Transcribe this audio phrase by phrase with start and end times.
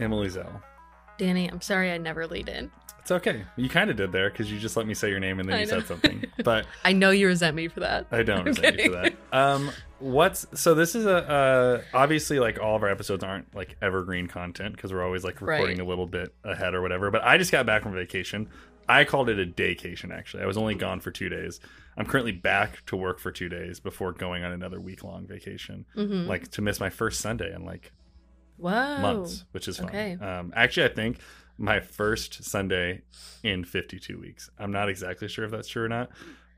[0.00, 0.62] Emily Zell.
[1.18, 2.70] Danny, I'm sorry I never lead in.
[3.00, 3.44] It's okay.
[3.56, 5.56] You kind of did there because you just let me say your name and then
[5.56, 5.78] I you know.
[5.80, 6.24] said something.
[6.44, 8.06] But I know you resent me for that.
[8.10, 9.14] I don't I'm resent you for that.
[9.32, 10.74] Um, what's so?
[10.74, 14.92] This is a uh, obviously like all of our episodes aren't like evergreen content because
[14.92, 15.86] we're always like recording Right.
[15.86, 17.10] a little bit ahead or whatever.
[17.10, 18.48] But I just got back from vacation.
[18.88, 20.12] I called it a daycation.
[20.12, 21.60] Actually, I was only gone for two days.
[21.96, 25.84] I'm currently back to work for two days before going on another week long vacation.
[25.96, 26.26] Mhm.
[26.26, 27.92] Like to miss my first Sunday in like
[28.56, 28.98] Whoa.
[28.98, 29.88] months, which is fun.
[29.88, 30.12] okay.
[30.14, 31.18] Um, actually, I think
[31.58, 33.02] my first Sunday
[33.42, 34.50] in 52 weeks.
[34.58, 36.10] I'm not exactly sure if that's true or not,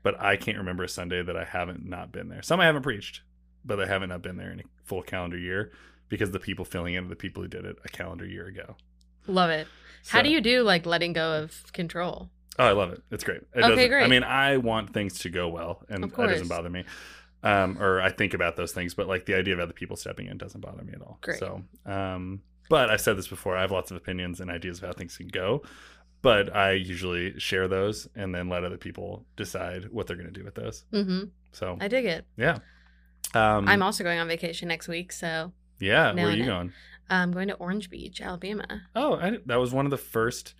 [0.03, 2.41] but I can't remember a Sunday that I haven't not been there.
[2.41, 3.21] Some I haven't preached,
[3.63, 5.71] but I haven't not been there in a full calendar year
[6.09, 8.75] because the people filling in are the people who did it a calendar year ago.
[9.27, 9.67] Love it.
[10.09, 12.29] How do you do like letting go of control?
[12.59, 13.01] Oh, I love it.
[13.11, 13.41] It's great.
[13.53, 16.69] It Okay, doesn't- I mean, I want things to go well, and that doesn't bother
[16.69, 16.85] me.
[17.43, 20.25] Um, or I think about those things, but like the idea of other people stepping
[20.27, 21.19] in doesn't bother me at all.
[21.21, 21.37] Great.
[21.37, 23.55] So, um, but I've said this before.
[23.55, 25.61] I have lots of opinions and ideas of how things can go,
[26.23, 30.37] but I usually share those and then let other people decide what they're going to
[30.37, 30.83] do with those.
[30.91, 32.25] hmm So, I dig it.
[32.37, 32.57] yeah.
[33.35, 36.13] Um, I'm also going on vacation next week, so yeah.
[36.13, 36.73] Where are you going?
[37.09, 38.83] I'm going to Orange Beach, Alabama.
[38.95, 40.53] Oh, I, that was one of the first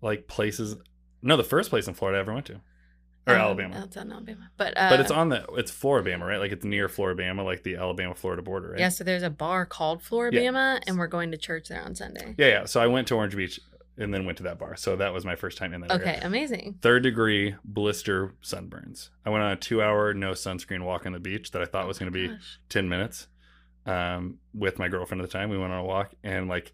[0.00, 0.76] like places.
[1.22, 2.54] No, the first place in Florida I ever went to,
[3.26, 3.82] or Um, Alabama.
[3.84, 6.38] It's on Alabama, but uh, but it's on the it's Floribama, right?
[6.38, 8.80] Like it's near Floribama, like the Alabama Florida border, right?
[8.80, 12.34] Yeah, so there's a bar called Floribama, and we're going to church there on Sunday.
[12.38, 12.64] Yeah, yeah.
[12.64, 13.60] So I went to Orange Beach
[13.98, 14.76] and then went to that bar.
[14.76, 16.20] So that was my first time in that Okay, area.
[16.22, 16.78] amazing.
[16.80, 19.10] Third degree blister sunburns.
[19.26, 21.86] I went on a two hour no sunscreen walk on the beach that I thought
[21.86, 22.34] was going to be
[22.70, 23.26] 10 minutes
[23.86, 25.50] um, with my girlfriend at the time.
[25.50, 26.72] We went on a walk and like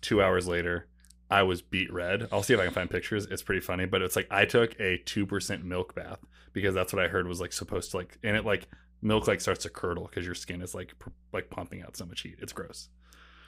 [0.00, 0.88] two hours later,
[1.30, 2.28] I was beet red.
[2.30, 3.26] I'll see if I can find pictures.
[3.26, 6.20] It's pretty funny, but it's like I took a 2% milk bath
[6.52, 8.68] because that's what I heard was like supposed to like, and it like,
[9.02, 12.06] milk like starts to curdle because your skin is like pr- like pumping out so
[12.06, 12.36] much heat.
[12.40, 12.88] It's gross.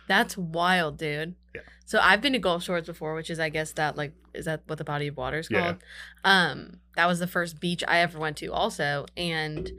[0.06, 1.34] That's wild, dude.
[1.54, 1.60] Yeah.
[1.84, 4.62] So I've been to Gulf Shores before, which is I guess that like is that
[4.66, 5.62] what the body of water is called?
[5.62, 5.72] Yeah.
[5.72, 5.82] called?
[6.24, 9.06] Um, that was the first beach I ever went to also.
[9.16, 9.70] And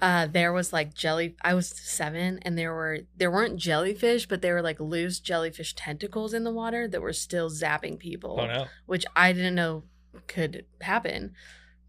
[0.00, 4.42] uh there was like jelly I was seven and there were there weren't jellyfish, but
[4.42, 8.36] there were like loose jellyfish tentacles in the water that were still zapping people.
[8.36, 8.66] no.
[8.86, 9.84] which I didn't know
[10.26, 11.32] could happen.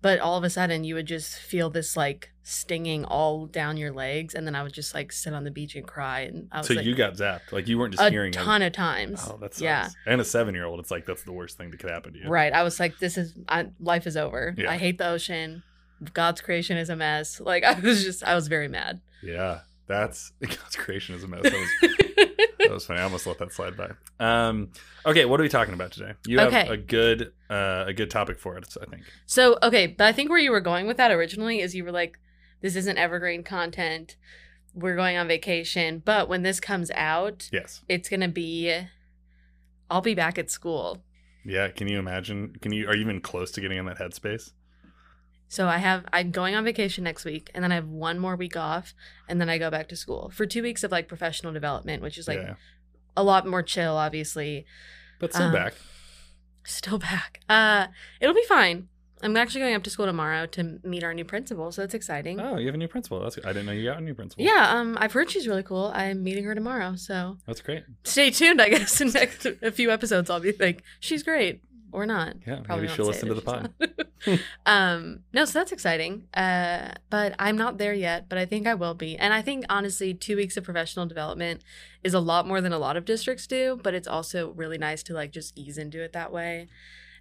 [0.02, 3.92] But all of a sudden, you would just feel this like stinging all down your
[3.92, 6.22] legs, and then I would just like sit on the beach and cry.
[6.22, 7.52] And I was So like, you got zapped.
[7.52, 9.22] Like you weren't just a hearing ton of times.
[9.28, 11.82] Oh, that's yeah, And a seven year old, it's like that's the worst thing that
[11.82, 12.30] could happen to you.
[12.30, 12.54] right.
[12.54, 14.56] I was like, this is I, life is over.
[14.58, 14.72] Yeah.
[14.72, 15.64] I hate the ocean.
[16.14, 17.40] God's creation is a mess.
[17.40, 19.02] Like I was just, I was very mad.
[19.24, 19.62] Yeah.
[19.88, 21.42] That's God's creation is a mess.
[21.44, 21.96] That was
[22.60, 23.00] that was funny.
[23.00, 23.90] I almost let that slide by.
[24.20, 24.70] Um
[25.06, 26.14] okay, what are we talking about today?
[26.28, 26.68] You have Okay.
[26.68, 29.04] a good uh a good topic for it, I think.
[29.26, 31.92] so okay, but I think where you were going with that originally is you were
[31.92, 32.20] like,
[32.62, 34.16] this isn't evergreen content.
[34.76, 37.82] We're going on vacation, but when this comes out, Yes.
[37.90, 38.76] it's gonna be
[39.90, 41.02] I'll be back at school.
[41.44, 41.70] Yeah.
[41.70, 42.56] Can you imagine?
[42.62, 44.52] Can you are you even close to getting in that headspace?
[45.50, 48.36] So I have I'm going on vacation next week and then I have one more
[48.36, 48.94] week off
[49.28, 52.20] and then I go back to school for 2 weeks of like professional development, which
[52.20, 52.54] is like yeah.
[53.18, 54.66] a lot more chill obviously.
[55.20, 55.74] But still um, back.
[56.64, 57.42] Still back.
[57.50, 57.88] Uh
[58.22, 58.90] it'll be fine.
[59.22, 62.40] I'm actually going up to school tomorrow to meet our new principal, so that's exciting.
[62.40, 63.20] Oh, you have a new principal.
[63.20, 64.46] That's I didn't know you got a new principal.
[64.46, 65.92] Yeah, um I've heard she's really cool.
[65.96, 67.86] I'm meeting her tomorrow, so That's great.
[68.04, 69.02] stay tuned, I guess.
[69.02, 72.36] In next a few episodes I'll be like, she's great or not.
[72.46, 72.62] Yeah.
[72.64, 73.74] Probably maybe she'll listen to the pod.
[74.66, 76.28] um, no, so that's exciting.
[76.34, 79.18] Uh, but I'm not there yet, but I think I will be.
[79.18, 81.64] And I think honestly, two weeks of professional development
[82.04, 85.04] is a lot more than a lot of districts do, but it's also really nice
[85.04, 86.68] to like just ease into it that way.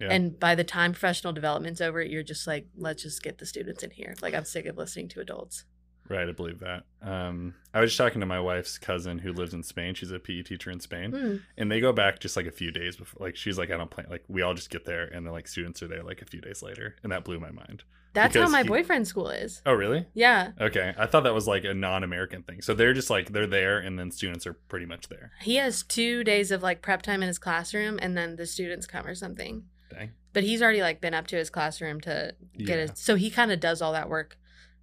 [0.00, 0.08] Yeah.
[0.10, 3.82] And by the time professional development's over, you're just like, let's just get the students
[3.82, 4.14] in here.
[4.22, 5.64] Like I'm sick of listening to adults.
[6.08, 6.84] Right, I believe that.
[7.02, 9.94] Um, I was just talking to my wife's cousin who lives in Spain.
[9.94, 11.36] She's a PE teacher in Spain, Hmm.
[11.56, 13.26] and they go back just like a few days before.
[13.26, 14.06] Like she's like, I don't plan.
[14.08, 16.40] Like we all just get there, and then like students are there like a few
[16.40, 17.84] days later, and that blew my mind.
[18.14, 19.60] That's how my he- boyfriend's school is.
[19.66, 20.06] Oh, really?
[20.14, 20.52] Yeah.
[20.58, 22.62] Okay, I thought that was like a non-American thing.
[22.62, 25.30] So they're just like they're there, and then students are pretty much there.
[25.42, 28.86] He has two days of like prep time in his classroom and then the students
[28.86, 29.64] come or something.
[29.90, 30.12] Dang.
[30.32, 32.84] But he's already like been up to his classroom to get Yeah.
[32.84, 32.98] it.
[32.98, 34.38] So he kind of does all that work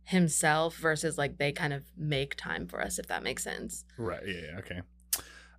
[0.05, 3.83] himself versus like they kind of make time for us, if that makes sense.
[3.97, 4.23] Right.
[4.25, 4.33] Yeah.
[4.33, 4.81] yeah, Okay.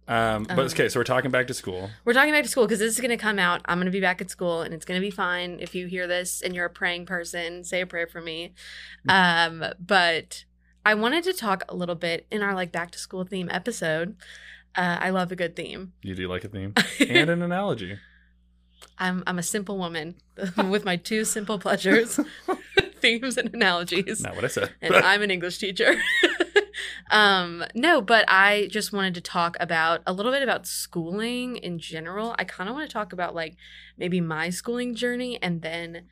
[0.08, 1.90] Um, but Um, okay, so we're talking back to school.
[2.04, 3.62] We're talking back to school because this is going to come out.
[3.64, 5.58] I'm going to be back at school and it's going to be fine.
[5.60, 8.54] If you hear this and you're a praying person, say a prayer for me.
[9.08, 10.44] Um, but
[10.84, 14.14] I wanted to talk a little bit in our like back to school theme episode.
[14.76, 15.92] Uh, I love a good theme.
[16.02, 17.98] You do like a theme and an analogy.
[18.98, 20.14] I'm I'm a simple woman
[20.70, 22.20] with my two simple pleasures,
[23.06, 24.20] themes and analogies.
[24.22, 24.72] Not what I said.
[24.80, 25.94] and I'm an English teacher.
[27.10, 31.78] um, no, but I just wanted to talk about a little bit about schooling in
[31.78, 32.34] general.
[32.38, 33.56] I kind of want to talk about like
[33.96, 36.06] maybe my schooling journey and then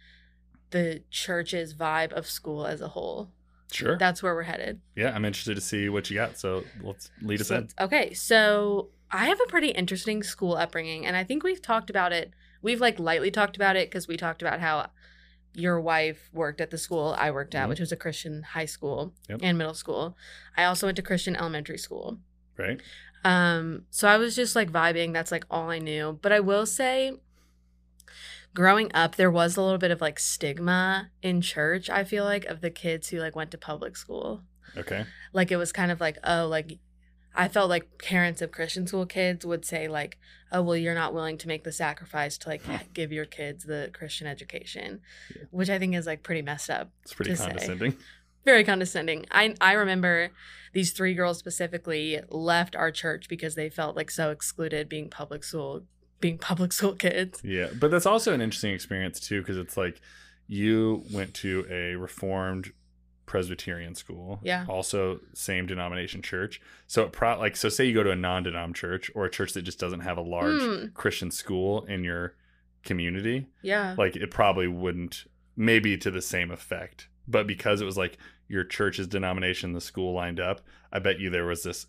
[0.70, 3.30] the church's vibe of school as a whole.
[3.72, 3.96] sure.
[3.98, 4.80] That's where we're headed.
[4.96, 6.38] yeah, I'm interested to see what you got.
[6.38, 7.68] So let's lead us So- in.
[7.80, 12.12] Okay, so I have a pretty interesting school upbringing, and I think we've talked about
[12.12, 12.32] it.
[12.62, 14.90] We've like lightly talked about it because we talked about how
[15.54, 17.68] your wife worked at the school I worked at, Mhm.
[17.70, 19.40] which was a Christian high school Yep.
[19.42, 20.16] and middle school.
[20.56, 22.18] I also went to Christian elementary school.
[22.56, 22.80] Right.
[23.24, 25.12] Um, so I was just like vibing.
[25.12, 26.18] That's like all I knew.
[26.20, 27.18] But I will say,
[28.54, 31.88] growing up, there was a little bit of like stigma in church.
[31.90, 34.42] I feel like of the kids who like went to public school
[34.76, 35.06] Okay.
[35.32, 36.78] like it was kind of like oh like
[37.34, 40.18] i felt like parents of christian school kids would say like
[40.52, 42.76] oh well you're not willing to make the sacrifice to like hmm.
[42.94, 45.00] give your kids the christian education
[45.34, 45.42] Yeah.
[45.50, 47.46] which i think is like pretty messed up It's pretty To say.
[47.46, 47.96] condescending.
[48.44, 50.30] very condescending i i remember
[50.72, 55.44] these three girls specifically left our church because they felt like so excluded being public
[55.44, 55.82] school
[56.20, 60.00] being public school kids Yeah, but that's also an interesting experience too, because it's like
[60.46, 62.72] you went to a reformed
[63.26, 64.66] Presbyterian school, Yeah.
[64.68, 66.60] also same denomination church.
[66.86, 69.52] So it pro like so, say you go to a non-denom church or a church
[69.54, 72.34] that just doesn't have a large Hmm, Christian school in your
[72.84, 75.24] community, yeah like it probably wouldn't
[75.56, 77.08] maybe to the same effect.
[77.26, 78.18] But because it was like
[78.48, 80.60] your church's denomination, the school lined up,
[80.92, 81.86] I bet you there was this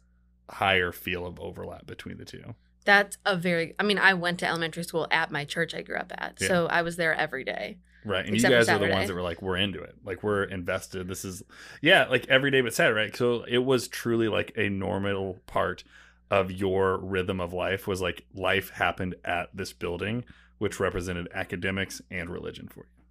[0.50, 2.56] higher feel of overlap between the two.
[2.86, 5.96] that's a very i mean i went to elementary school at my church i grew
[5.98, 6.48] up at Yeah.
[6.48, 8.26] so i was there every day Right.
[8.26, 9.96] And Except you guys are the ones that were like, we're into it.
[10.04, 11.08] Like we're invested.
[11.08, 11.44] This is
[11.82, 13.16] yeah, like every day but Saturday, right?
[13.16, 15.84] So it was truly like a normal part
[16.32, 20.24] of your rhythm of life was like life happened at this building,
[20.58, 23.06] which represented academics and religion for you.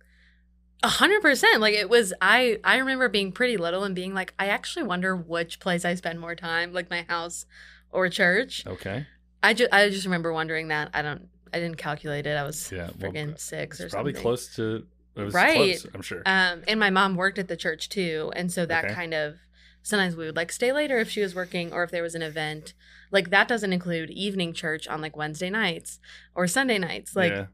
[0.82, 1.61] A hundred percent.
[1.61, 5.17] Like it was I I remember being pretty little and being like, I actually wonder
[5.17, 7.46] which place I spend more time, like my house
[7.91, 8.67] or church.
[8.67, 9.06] Okay.
[9.43, 10.91] I just I just remember wondering that.
[10.93, 12.37] I don't I didn't calculate it.
[12.37, 14.23] I was Yeah, well, six or probably something.
[14.23, 14.87] close to
[15.17, 15.55] it was Right.
[15.81, 16.23] close, I'm sure.
[16.27, 18.33] Um and my mom worked at the church too.
[18.35, 18.95] And so that Okay.
[18.95, 19.37] kind of
[19.83, 22.23] sometimes we would like stay later if she was working or if there was an
[22.23, 22.75] event.
[23.12, 26.01] Like that doesn't include evening church on like Wednesday nights
[26.35, 27.15] or Sunday nights.
[27.15, 27.47] Like yeah.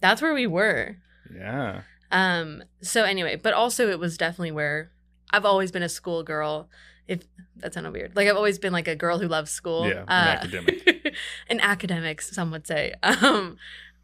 [0.00, 0.96] that's where we were.
[1.34, 1.82] Yeah.
[2.10, 4.90] Um, so anyway, but also it was definitely where
[5.30, 6.68] I've always been a school girl.
[7.08, 7.24] If
[7.56, 8.14] that sounded weird.
[8.14, 9.88] Like I've always been like a girl who loves school.
[9.88, 10.86] Yeah, an academic.
[11.48, 12.94] an academics, some would say.
[13.02, 13.56] Um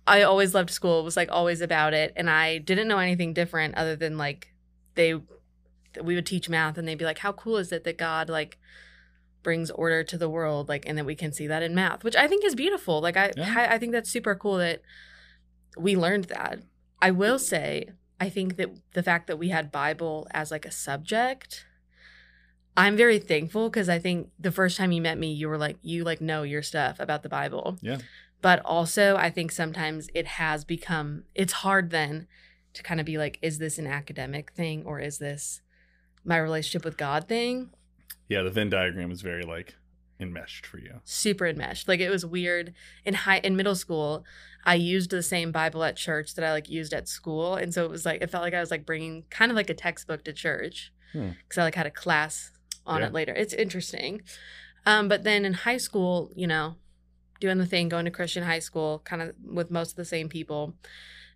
[0.07, 2.15] I always loved school, was like always about it.
[2.17, 4.55] And I didn't know anything different other than like
[4.95, 5.15] they
[6.03, 8.59] we would teach math and they'd be like, How cool is it that God like
[9.43, 12.17] brings order to the world, like and that we can see that in math, which
[12.17, 13.01] I think is beautiful.
[13.01, 13.55] Like I Yeah.
[13.57, 14.83] I, I think that's super cool that
[15.77, 16.61] we learned that.
[17.01, 17.91] I will say,
[18.21, 21.65] I think that the fact that we had Bible as like a subject,
[22.79, 25.77] I'm very thankful because I think the first time you met me, you were like,
[25.83, 27.77] you like know your stuff about the Bible.
[27.83, 27.99] Yeah.
[28.41, 32.29] But also, I think sometimes it has become, it's hard then
[32.75, 35.61] to kind of be like, is this an academic thing or is this
[36.25, 37.71] my relationship with God thing?
[38.29, 39.75] Yeah, the Venn diagram is very like
[40.21, 41.01] enmeshed for you.
[41.05, 41.89] super enmeshed.
[41.89, 44.25] Like it was weird in high in middle school.
[44.65, 47.85] I used the same Bible at church that I like used at school, and so
[47.85, 50.23] it was like it felt like I was like bringing kind of like a textbook
[50.25, 51.31] to church Hmm.
[51.43, 52.53] because I like had a class
[52.89, 53.07] on Yeah.
[53.09, 53.33] it later.
[53.35, 54.23] It's interesting.
[54.87, 56.77] Um, but then in high school, you know,
[57.41, 60.29] doing the thing, going to Christian high school, kind of with most of the same
[60.29, 60.75] people.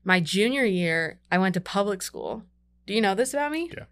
[0.04, 2.42] My junior year, I went to public school.
[2.87, 3.71] Do you know this about me?
[3.76, 3.85] Yeah.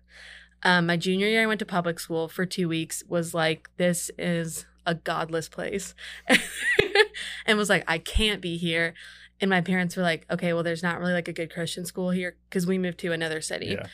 [0.63, 3.05] Um, my junior year, I went to public school for two weeks.
[3.09, 5.95] Was like, this is a godless place,
[7.47, 8.95] and was like, I can't be here.
[9.41, 12.11] And my parents were like, okay, well, there's not really like a good Christian school
[12.11, 13.77] here because we moved to another city.
[13.79, 13.87] Yeah.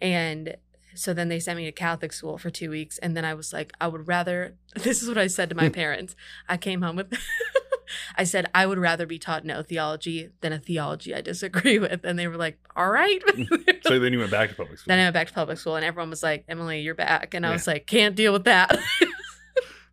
[0.00, 0.56] And
[0.94, 2.98] so then they sent me to Catholic school for two weeks.
[2.98, 5.66] And then I was like, I would rather, this is what I said to my
[5.66, 5.72] hmm.
[5.72, 6.16] parents.
[6.48, 7.12] I came home with,
[8.16, 12.04] I said, I would rather be taught no theology than a theology I disagree with.
[12.04, 13.22] And they were like, all right.
[13.82, 14.90] So then you went back to public school.
[14.90, 17.34] then I went back to public school and everyone was like, Emily, you're back.
[17.34, 17.54] And I Yeah.
[17.54, 18.72] was like, can't deal with that.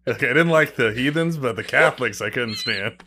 [0.07, 3.03] okay, I didn't like the heathens, but the Catholics I couldn't stand.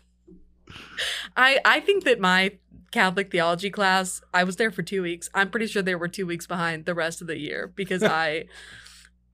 [1.36, 2.52] I, I think that my
[2.94, 5.28] Catholic theology class, I was there for two weeks.
[5.34, 8.44] I'm pretty sure they were two weeks behind the rest of the year because I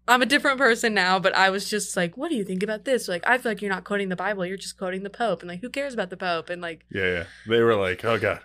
[0.08, 2.86] I'm a different person now, but I was just like, what do you think about
[2.86, 3.06] this?
[3.06, 5.42] Like, I feel like you're not quoting the Bible, you're just quoting the Pope.
[5.42, 6.48] And like, who cares about the Pope?
[6.48, 7.24] And like Yeah, yeah.
[7.46, 8.40] They were like, oh god,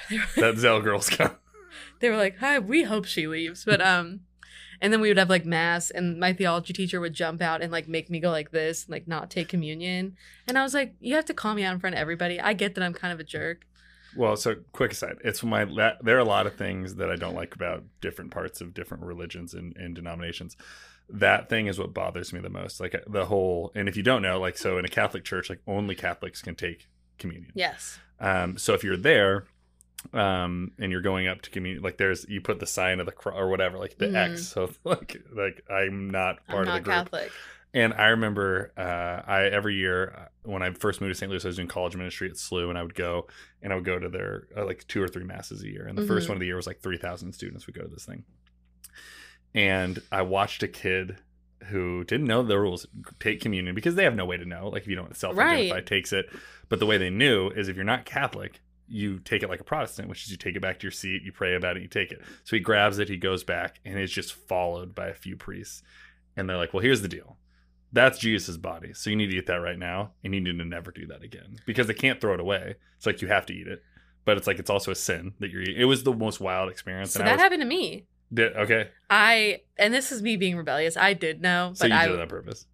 [0.36, 1.36] that Zell girl's coming.
[2.00, 3.64] they were like, hi, we hope she leaves.
[3.64, 4.22] But um
[4.80, 7.70] and then we would have like mass and my theology teacher would jump out and
[7.70, 10.16] like make me go like this, and, like not take communion.
[10.48, 12.40] And I was like, you have to call me out in front of everybody.
[12.40, 13.64] I get that I'm kind of a jerk.
[14.16, 17.16] Well, so quick aside, it's my that, there are a lot of things that I
[17.16, 20.56] don't like about different parts of different religions and, and denominations.
[21.08, 22.80] That thing is what bothers me the most.
[22.80, 25.60] Like the whole, and if you don't know, like so in a Catholic church, like
[25.66, 27.52] only Catholics can take communion.
[27.54, 27.98] Yes.
[28.18, 29.46] Um, so if you're there,
[30.12, 33.12] um, and you're going up to communion, like there's you put the sign of the
[33.12, 34.32] cross or whatever, like the Mhm.
[34.32, 34.48] X.
[34.48, 36.96] So like like I'm not I'm part not of the group.
[36.96, 37.32] Catholic.
[37.76, 41.30] And I remember uh, I every year uh, when I first moved to St.
[41.30, 43.26] Louis, I was doing college ministry at SLU, and I would go
[43.62, 45.86] and I would go to their uh, like two or three masses a year.
[45.86, 46.30] And the first Mhm.
[46.30, 48.24] one of the year was like three thousand students would go to this thing.
[49.54, 51.18] And I watched a kid
[51.66, 52.86] who didn't know the rules
[53.20, 54.68] take communion because they have no way to know.
[54.68, 55.86] Like if you don't self-identify, Right.
[55.86, 56.26] takes it.
[56.68, 59.64] But the way they knew is if you're not Catholic, you take it like a
[59.64, 61.88] Protestant, which is you take it back to your seat, you pray about it, you
[61.88, 62.22] take it.
[62.44, 65.82] So he grabs it, he goes back, and it's just followed by a few priests.
[66.36, 67.36] And they're like, well, here's the deal.
[67.96, 68.92] That's Jesus' body.
[68.92, 71.22] So you need to eat that right now, and you need to never do that
[71.22, 72.74] again because they can't throw it away.
[72.98, 73.82] It's like you have to eat it.
[74.26, 75.76] But it's like it's also a sin that you're eating.
[75.80, 77.12] It was the most wild experience.
[77.12, 78.04] So and that was, happened to me.
[78.34, 78.88] did, okay.
[79.08, 80.96] I and this is me being rebellious.
[80.96, 82.66] I did know, So but you I did it on purpose.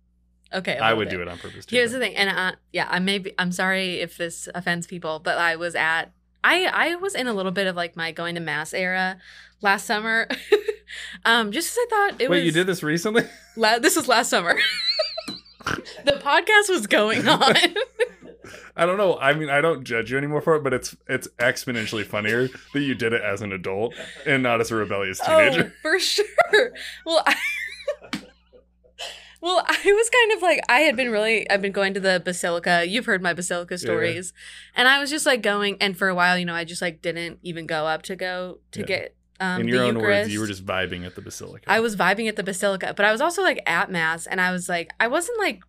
[0.53, 0.79] okay.
[0.79, 1.77] I would do it on purpose too.
[1.77, 5.21] Here's the thing, and uh, yeah, I may be, I'm sorry if this offends people,
[5.21, 6.13] but I was at
[6.43, 9.19] I I was in a little bit of like my going to mass era
[9.61, 10.27] last summer.
[11.25, 13.25] um, just 'cause I thought it Wait, was you did this recently?
[13.57, 14.59] La- this was last summer.
[16.05, 17.55] the podcast was going on.
[18.77, 19.19] I don't know.
[19.19, 22.81] I mean, I don't judge you anymore for it, but it's it's exponentially funnier that
[22.81, 23.95] you did it as an adult
[24.27, 25.73] and not as a rebellious oh, teenager.
[25.75, 26.73] Oh, for sure.
[27.05, 27.37] Well, I,
[29.41, 32.21] well, I was kind of like I had been really I've been going to the
[32.25, 32.85] basilica.
[32.87, 34.33] You've heard my basilica stories,
[34.75, 35.77] and I was just like going.
[35.81, 38.59] And for a while, you know, I just like didn't even go up to go
[38.73, 38.87] to Yeah.
[38.87, 40.21] get um, In your own Eucharist.
[40.23, 41.65] words, you were just vibing at the basilica.
[41.67, 44.51] I was vibing at the basilica, but I was also like at mass, and I
[44.53, 45.63] was like I wasn't like.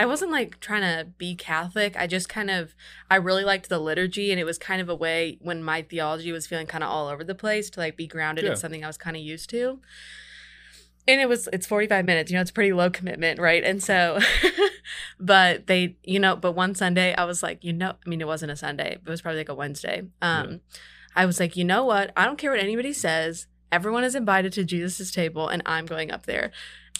[0.00, 1.96] I wasn't like trying to be Catholic.
[1.96, 2.72] I just kind of,
[3.10, 6.30] I really liked the liturgy, and it was kind of a way when my theology
[6.30, 8.52] was feeling kind of all over the place to like be grounded Yeah.
[8.52, 9.80] in something I was kind of used to.
[11.08, 13.64] And it was, it's 45 minutes, you know, it's pretty low commitment, right?
[13.64, 14.20] And so,
[15.18, 18.26] but they, you know, but one Sunday I was like, you know, I mean, it
[18.28, 20.02] wasn't a Sunday, it was probably like a Wednesday.
[20.22, 20.60] Um,
[21.18, 22.12] I was like, you know what?
[22.16, 23.46] I don't care what anybody says.
[23.70, 26.50] Everyone is invited to Jesus' table, and I'm going up there.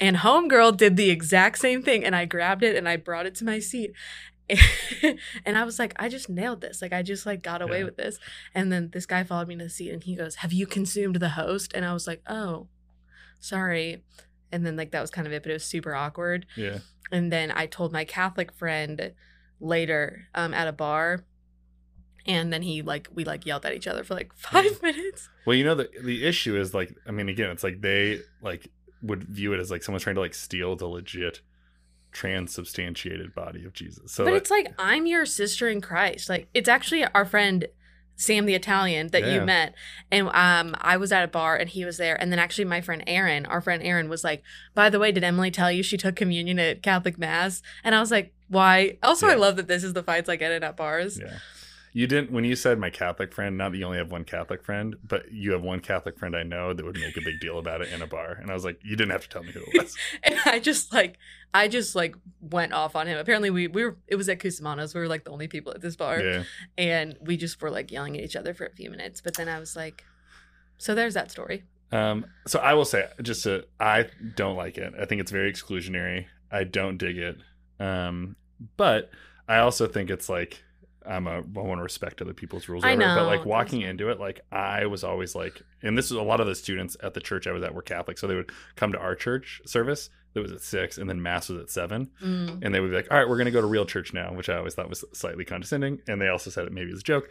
[0.00, 3.34] And Homegirl did the exact same thing, and I grabbed it and I brought it
[3.36, 3.92] to my seat.
[5.44, 6.80] and I was like, I just nailed this.
[6.82, 7.84] Like, I just like got away Yeah.
[7.84, 8.18] with this.
[8.54, 11.16] And then this guy followed me to the seat, and he goes, "Have you consumed
[11.16, 12.68] the host?" And I was like, "Oh,
[13.40, 14.02] sorry."
[14.50, 16.46] And then like that was kind of it, but it was super awkward.
[16.56, 16.78] yeah.
[17.10, 19.12] And then I told my Catholic friend
[19.60, 21.24] later um, at a bar,
[22.28, 25.28] and then he like we like yelled at each other for like five minutes.
[25.46, 28.70] Well, you know the the issue is like I mean again, it's like they like
[29.02, 31.40] would view it as like someone's trying to like steal the legit
[32.12, 34.12] transubstantiated body of Jesus.
[34.12, 36.28] So but like, it's like I'm your sister in Christ.
[36.28, 37.66] Like it's actually our friend
[38.16, 39.34] Sam the Italian that Yeah.
[39.34, 39.74] you met,
[40.10, 42.80] and um I was at a bar and he was there, and then actually my
[42.80, 44.42] friend Aaron, our friend Aaron, was like,
[44.74, 48.00] "By the way, did Emily tell you she took communion at Catholic Mass?" And I
[48.00, 50.76] was like, "Why?" Also, I love that this is the fights I get in at
[50.76, 51.20] bars.
[51.20, 51.38] yeah.
[51.98, 54.62] You didn't when you said my Catholic friend, not that you only have one Catholic
[54.62, 57.58] friend, but you have one Catholic friend I know that would make a big deal
[57.58, 58.38] about it in a bar.
[58.40, 59.96] And I was like, you didn't have to tell me who it was.
[60.22, 61.18] and I just like
[61.52, 63.18] I just like went off on him.
[63.18, 64.94] Apparently we we were it was at Cusamanos.
[64.94, 66.20] We were like the only people at this bar.
[66.20, 66.44] yeah.
[66.76, 69.20] And we just were like yelling at each other for a few minutes.
[69.20, 70.04] But then I was like
[70.76, 71.64] so there's that story.
[71.90, 74.94] Um, so I will say, just to, I don't like it.
[75.00, 76.26] I think it's very exclusionary.
[76.48, 77.38] I don't dig it.
[77.80, 78.36] Um,
[78.76, 79.10] but
[79.48, 80.62] I also think it's like
[81.06, 82.84] I'm a I want to respect other people's rules.
[82.84, 86.12] I it, but like walking into it, like I was always like, and this is
[86.12, 88.34] a lot of the students at the church I was at were Catholic, so they
[88.34, 91.70] would come to our church service that was at six, and then mass was at
[91.70, 92.60] seven, Mm.
[92.62, 94.48] and they would be like, "All right, we're gonna go to real church now," which
[94.48, 97.30] I always thought was slightly condescending, and they also said it maybe as a joke.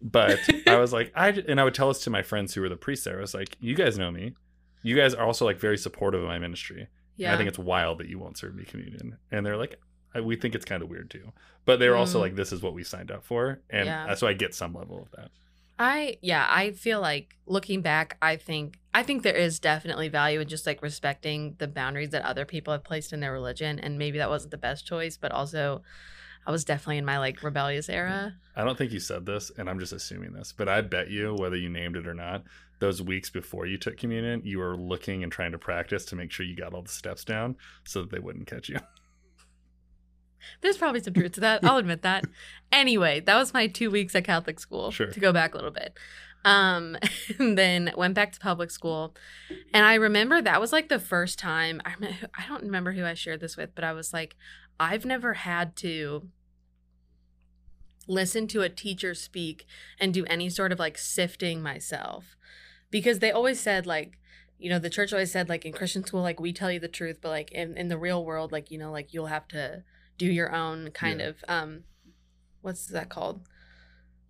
[0.00, 2.68] But I was like, I and I would tell this to my friends who were
[2.68, 3.18] the priests there.
[3.18, 4.34] I was like, "You guys know me.
[4.82, 6.80] You guys are also like very supportive of my ministry.
[6.82, 7.34] And Yeah.
[7.34, 9.78] I think it's wild that you won't serve me communion." And they're like,
[10.14, 11.32] I- "We think it's kind of weird too."
[11.64, 12.22] But they were also Mm.
[12.22, 14.14] like, "This is what we signed up for," and Yeah.
[14.14, 15.30] so I get some level of that.
[15.78, 20.40] I yeah, I feel like looking back, I think I think there is definitely value
[20.40, 23.96] in just like respecting the boundaries that other people have placed in their religion and
[23.96, 25.82] maybe that wasn't the best choice, but also
[26.46, 28.34] I was definitely in my like rebellious era.
[28.56, 31.34] I don't think you said this, and I'm just assuming this, but I bet you,
[31.34, 32.42] whether you named it or not,
[32.80, 36.32] those weeks before you took communion, you were looking and trying to practice to make
[36.32, 38.78] sure you got all the steps down so that they wouldn't catch you.
[40.60, 41.64] There's probably some truth to that.
[41.64, 42.24] I'll admit that.
[42.72, 44.90] Anyway, that was my two weeks at Catholic school.
[44.90, 45.10] Sure.
[45.10, 45.94] To go back a little bit.
[46.44, 46.96] Um,
[47.38, 49.14] and then went back to public school.
[49.74, 51.94] And I remember that was like the first time I
[52.36, 54.36] I don't remember who I shared this with, but I was like,
[54.80, 56.28] I've never had to
[58.06, 59.66] listen to a teacher speak
[60.00, 62.36] and do any sort of like sifting myself
[62.90, 64.18] because they always said like
[64.58, 66.88] you know the church always said like in christian school like we tell you the
[66.88, 69.82] truth but like in, in the real world like you know like you'll have to
[70.18, 71.28] do your own kind Yeah.
[71.28, 71.84] of um
[72.60, 73.40] what's that called?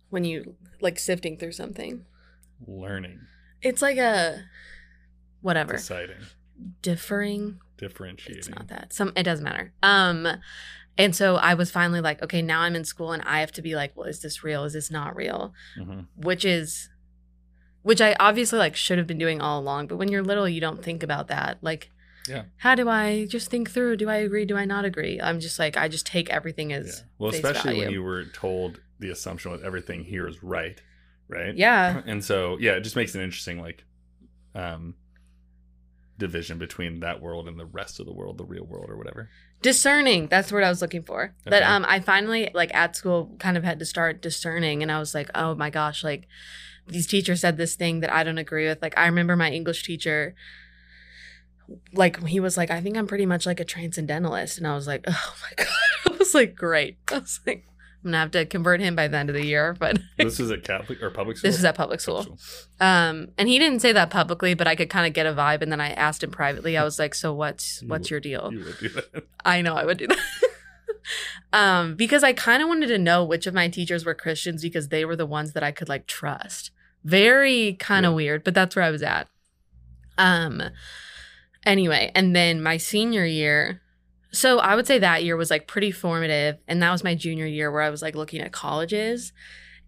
[0.09, 2.05] When you like sifting through something.
[2.65, 3.19] Learning,
[3.61, 4.43] it's like a
[5.41, 5.73] whatever.
[5.73, 6.17] Deciding,
[6.81, 7.59] differing?
[7.77, 8.37] Differentiating.
[8.39, 8.91] it's not that.
[8.93, 9.73] Some it doesn't matter.
[9.83, 10.27] Um
[10.97, 13.61] and so i was finally like okay now i'm in school and i have to
[13.61, 14.65] be like well is this real?
[14.65, 15.53] Is this not real?
[15.79, 16.07] Mhm.
[16.17, 16.89] which is
[17.83, 20.59] which i obviously like should have been doing all along but when you're little you
[20.59, 21.57] don't think about that.
[21.61, 21.89] Like
[22.29, 22.43] Yeah.
[22.57, 25.57] how do i just think through do i agree do i not agree i'm just
[25.59, 26.77] like i just take everything Yeah.
[26.77, 30.81] as Well, face especially when you were told the assumption with everything here is right,
[31.27, 31.55] right?
[31.55, 33.83] yeah And so, yeah, it just makes an interesting like
[34.55, 34.95] um
[36.17, 39.29] division between that world and the rest of the world, the real world or whatever.
[39.61, 41.63] discerning that's the word i was looking for but Okay.
[41.63, 45.13] um i finally like at school kind of had to start discerning and i was
[45.13, 46.27] like oh my gosh like
[46.87, 49.83] these teachers said this thing that i don't agree with like i remember my english
[49.83, 50.33] teacher
[51.93, 54.87] like he was like i think i'm pretty much like a transcendentalist and i was
[54.87, 57.65] like oh my god i was like great i was like
[58.03, 60.51] i'm gonna have to convert him by the end of the year but This is
[60.51, 61.49] at Catholic or public school?
[61.49, 62.37] this is at public school
[62.79, 65.61] um and he didn't say that publicly but i could kind of get a vibe
[65.61, 68.19] and then i asked him privately i was like so what's You what's would- your
[68.19, 69.23] deal You would do that.
[69.45, 70.17] I know I would do that.
[71.53, 74.89] um, because I kind of wanted to know which of my teachers were Christians because
[74.89, 76.71] they were the ones that I could like trust.
[77.03, 78.15] Very kind of Yeah.
[78.17, 79.27] weird, but that's where I was at.
[80.17, 80.61] Um
[81.69, 83.81] anyway, and then my senior year,
[84.31, 87.45] so I would say that year was like pretty formative, and that was my junior
[87.45, 89.33] year where I was like looking at colleges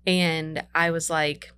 [0.05, 1.51] and I was like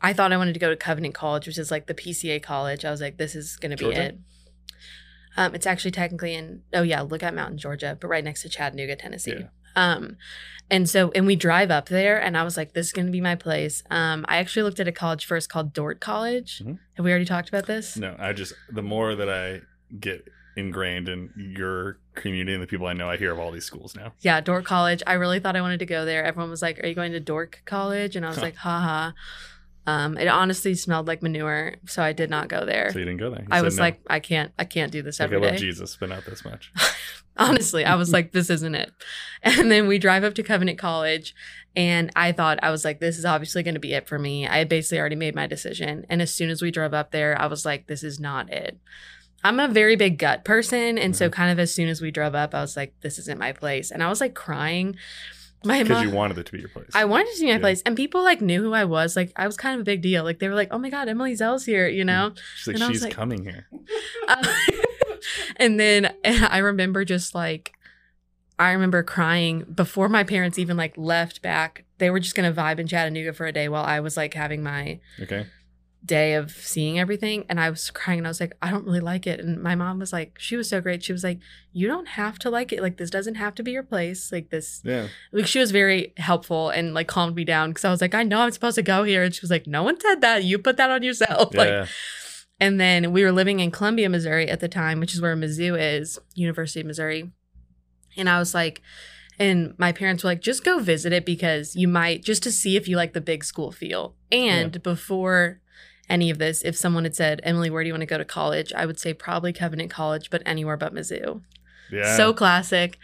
[0.00, 2.84] I thought I wanted to go to Covenant College, which is like the PCA college.
[2.84, 4.18] I was like, this is going to be it.
[5.36, 8.96] Um, it's actually technically in oh yeah, Lookout Mountain, Georgia, but right next to Chattanooga,
[8.96, 9.34] Tennessee.
[9.40, 9.46] Yeah.
[9.76, 10.16] Um,
[10.68, 13.20] and so and we drive up there, and I was like, this is gonna be
[13.20, 13.84] my place.
[13.90, 16.60] Um, I actually looked at a college first called Dordt College.
[16.64, 16.78] Mhm.
[16.94, 17.96] Have we already talked about this?
[17.96, 19.60] No, I just the more that I
[20.00, 23.66] get ingrained in your community and the people I know, I hear of all these
[23.66, 24.14] schools now.
[24.22, 25.02] Yeah, Dordt College.
[25.06, 26.24] I really thought I wanted to go there.
[26.24, 28.42] Everyone was like, "Are you going to Dork College?" And I was Huh.
[28.42, 29.12] like, "Haha."
[29.86, 32.90] Um, it honestly smelled like manure, so I did not go there.
[32.92, 33.42] So you didn't go there.
[33.42, 33.82] You I was no.
[33.84, 35.58] like, I can't, I can't do this like, every I love day.
[35.58, 36.72] Jesus, but not this much.
[37.36, 38.90] Honestly, I was like, this isn't it.
[39.42, 41.34] And then we drive up to Covenant College,
[41.76, 44.46] and I thought, I was like, this is obviously going to be it for me.
[44.48, 46.04] I had basically already made my decision.
[46.08, 48.78] And as soon as we drove up there, I was like, this is not it.
[49.44, 50.98] I'm a very big gut person.
[50.98, 51.32] And so, Mhm.
[51.32, 53.92] kind of as soon as we drove up, I was like, this isn't my place.
[53.92, 54.96] And I was like crying.
[55.66, 56.90] My Because you wanted it to be your place.
[56.94, 57.58] I wanted it to be my Yeah.
[57.58, 59.16] place, and people like knew who I was.
[59.16, 60.24] Like, I was kind of a big deal.
[60.24, 62.32] Like, they were like, oh my God, Emily Zell's here, you know?
[62.56, 63.66] She's like, and she's like- coming here.
[64.28, 64.42] Um,
[65.56, 67.72] and then I remember just like
[68.58, 71.84] I remember crying before my parents even like left back.
[71.98, 74.62] They were just gonna vibe in Chattanooga for a day while I was like having
[74.62, 75.46] my Okay.
[76.04, 77.44] Day of seeing everything.
[77.48, 79.40] And I was crying and I was like, I don't really like it.
[79.40, 81.02] And my mom was like, she was so great.
[81.02, 81.40] She was like,
[81.72, 82.80] You don't have to like it.
[82.80, 84.30] Like this doesn't have to be your place.
[84.30, 85.08] Like this Yeah.
[85.32, 88.22] like she was very helpful and like calmed me down because I was like, I
[88.22, 89.22] know I'm supposed to go here.
[89.24, 90.44] And she was like, No one said that.
[90.44, 91.50] You put that on yourself.
[91.54, 91.80] Yeah.
[91.80, 91.88] Like
[92.58, 95.76] and then we were living in Columbia, Missouri at the time, which is where Mizzou
[95.78, 97.30] is, University of Missouri.
[98.16, 98.80] And I was like,
[99.38, 102.76] and my parents were like, just go visit it because you might, just to see
[102.76, 104.14] if you like the big school feel.
[104.32, 105.60] And before
[106.08, 108.24] any of this, if someone had said, Emily, where do you want to go to
[108.24, 108.72] college?
[108.74, 111.42] I would say probably Covenant College, but anywhere but Mizzou.
[111.90, 112.16] yeah.
[112.16, 112.98] So classic.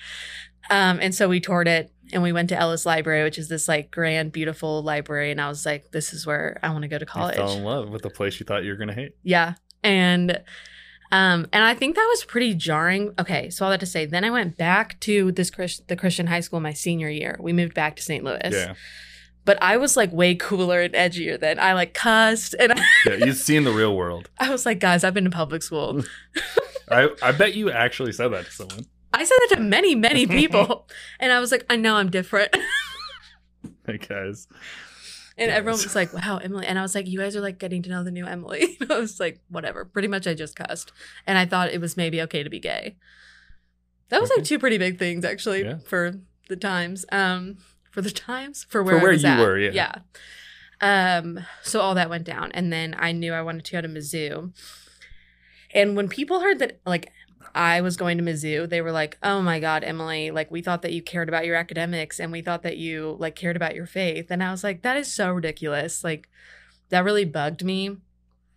[0.70, 3.66] Um, and so we toured it and we went to Ellis Library, which is this
[3.68, 5.30] like grand, beautiful library.
[5.30, 7.36] And I was like, this is where I want to go to college.
[7.36, 9.16] You fell in love with the place you thought you were going to hate.
[9.22, 9.54] Yeah.
[9.82, 10.40] And
[11.10, 13.12] um and I think that was pretty jarring.
[13.18, 16.28] Okay, so all that to say, then I went back to this Chris, the Christian
[16.28, 17.36] high school my senior year.
[17.40, 18.24] We moved back to St.
[18.24, 18.50] Louis.
[18.50, 18.74] Yeah.
[19.44, 21.58] But I was like way cooler and edgier then.
[21.58, 23.24] I like cussed and I, Yeah.
[23.24, 24.30] You've seen the real world.
[24.38, 26.02] I was like, guys, I've been in public school.
[26.90, 28.86] I, I bet you actually said that to someone.
[29.12, 30.88] I said that to many, many people.
[31.20, 32.54] and I was like, I know I'm different.
[33.86, 34.46] Hey, guys.
[35.36, 36.66] And everyone was like, wow, Emily.
[36.66, 38.76] And I was like, you guys are like getting to know the new Emily.
[38.88, 39.84] I was like, whatever.
[39.84, 40.92] Pretty much I just cussed.
[41.26, 42.96] And I thought it was maybe okay to be gay.
[44.10, 44.40] That was Okay.
[44.40, 45.78] like two pretty big things actually Yeah.
[45.84, 46.12] for
[46.48, 47.04] the times.
[47.10, 47.56] Um
[47.92, 49.38] for the times for where, I where was you at.
[49.38, 49.70] were, yeah.
[49.72, 51.18] Yeah.
[51.18, 52.50] Um, so all that went down.
[52.52, 54.52] And then I knew I wanted to go to Mizzou.
[55.72, 57.12] And when people heard that like
[57.54, 60.82] I was going to Mizzou, they were like, "Oh my god, Emily, like we thought
[60.82, 63.86] that you cared about your academics and we thought that you like cared about your
[63.86, 66.28] faith." And I was like, "That is so ridiculous." Like
[66.88, 67.98] that really bugged me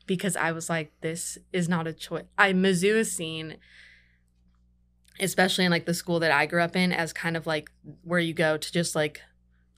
[0.08, 3.58] because I was like, "This is not a choice." I Mizzou is seen
[5.20, 7.72] especially in like the school that I grew up in, as kind of like
[8.04, 9.22] where you go to just like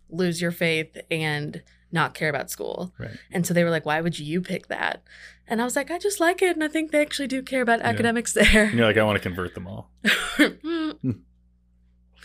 [0.10, 2.93] lose your faith and not care about school.
[2.97, 3.17] Right.
[3.32, 5.04] And so they were like, why would you pick that?
[5.47, 6.56] And I was like, I just like it.
[6.56, 7.88] And I think they actually do care about Yeah.
[7.88, 8.65] academics there.
[8.65, 9.89] And you're like, I want to convert them all.
[10.38, 11.19] Mm.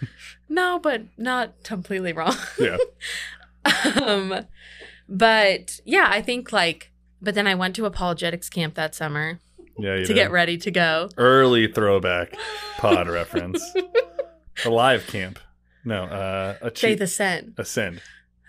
[0.49, 2.37] no, but not completely wrong.
[2.59, 2.77] Yeah.
[4.05, 4.47] um,
[5.09, 9.39] but yeah, I think like, but then I went to apologetics camp that summer
[9.79, 9.97] Yeah.
[9.97, 10.15] To did.
[10.15, 11.09] get ready to go.
[11.17, 12.35] Early throwback
[12.79, 13.63] pod reference.
[14.65, 15.39] A live camp.
[15.85, 17.01] No, uh, a Faith cheat.
[17.01, 17.55] Ascent.
[17.59, 18.01] Ascend.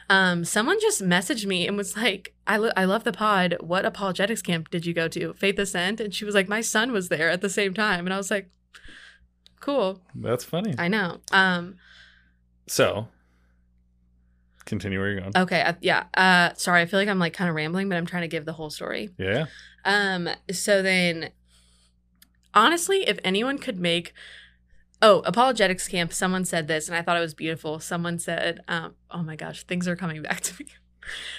[0.09, 3.55] Um, someone just messaged me and was like, I, lo- I love the pod.
[3.61, 5.33] What apologetics camp did you go to?
[5.33, 5.99] Faith Ascent?
[6.01, 8.05] And she was like, my son was there at the same time.
[8.05, 8.49] And I was like,
[9.61, 10.01] cool.
[10.13, 10.75] That's funny.
[10.77, 11.21] I know.
[11.31, 11.77] Um,
[12.67, 13.07] So,
[14.65, 15.31] continue where you're going.
[15.37, 15.61] okay.
[15.61, 16.03] I, yeah.
[16.13, 16.81] Uh, sorry.
[16.81, 18.69] I feel like I'm like kind of rambling, but I'm trying to give the whole
[18.69, 19.09] story.
[19.17, 19.45] yeah.
[19.85, 21.31] Um, so then
[22.53, 24.13] honestly, if anyone could make
[25.05, 27.81] Oh, apologetics camp, someone said this and I thought it was beautiful.
[27.81, 30.69] Someone said, um, oh my gosh, things are coming back to me.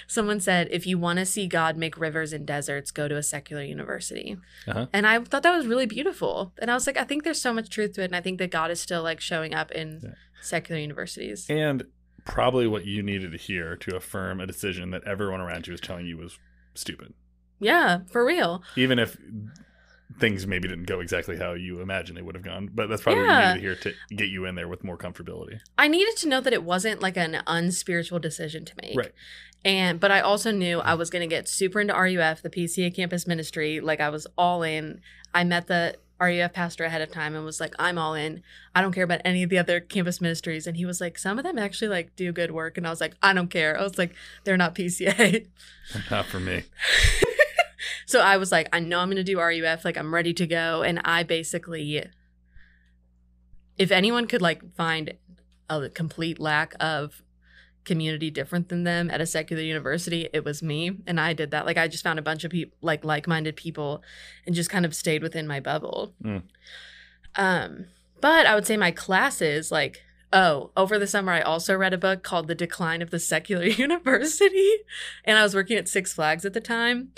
[0.05, 3.23] Someone said, if you want to see God make rivers and deserts, go to a
[3.23, 4.37] secular university.
[4.67, 4.85] Uh-huh.
[4.93, 6.53] And I thought that was really beautiful.
[6.59, 8.05] And I was like, I think there's so much truth to it.
[8.05, 10.09] And I think that God is still like showing up in Yeah.
[10.43, 11.47] secular universities.
[11.49, 11.85] And
[12.23, 15.81] probably what you needed to hear to affirm a decision that everyone around you was
[15.81, 16.37] telling you was
[16.75, 17.15] stupid.
[17.59, 18.63] Yeah, for real.
[18.75, 19.17] Even if
[20.19, 22.69] things maybe didn't go exactly how you imagined they would have gone.
[22.73, 23.49] But that's probably what Yeah.
[23.55, 25.59] you needed to hear to get you in there with more comfortability.
[25.77, 28.95] I needed to know that it wasn't like an unspiritual decision to make.
[28.97, 29.11] Right.
[29.65, 32.95] And but I also knew I was going to get super into RUF, the PCA
[32.95, 33.79] campus ministry.
[33.81, 35.01] Like I was all in.
[35.33, 38.41] I met the RUF pastor ahead of time and was like, "I'm all in.
[38.73, 41.37] I don't care about any of the other campus ministries." And he was like, "Some
[41.39, 43.83] of them actually like do good work." And I was like, "I don't care." I
[43.83, 44.15] was like,
[44.45, 45.47] "They're not PCA."
[46.11, 46.63] Not for me.
[48.05, 49.85] so I was like, "I know I'm going to do RUF.
[49.85, 52.03] Like I'm ready to go." And I basically
[53.77, 55.13] if anyone could like find
[55.69, 57.21] a complete lack of
[57.83, 61.67] community different than them at a secular university it was me and i did that
[61.67, 64.01] like i just found a bunch of people like like-minded people
[64.47, 66.41] and just kind of stayed within my bubble Mm.
[67.35, 67.85] um
[68.21, 70.01] but i would say my classes like
[70.33, 73.65] oh over the summer i also read a book called the decline of the secular
[73.85, 74.71] university
[75.23, 77.09] and i was working at six flags at the time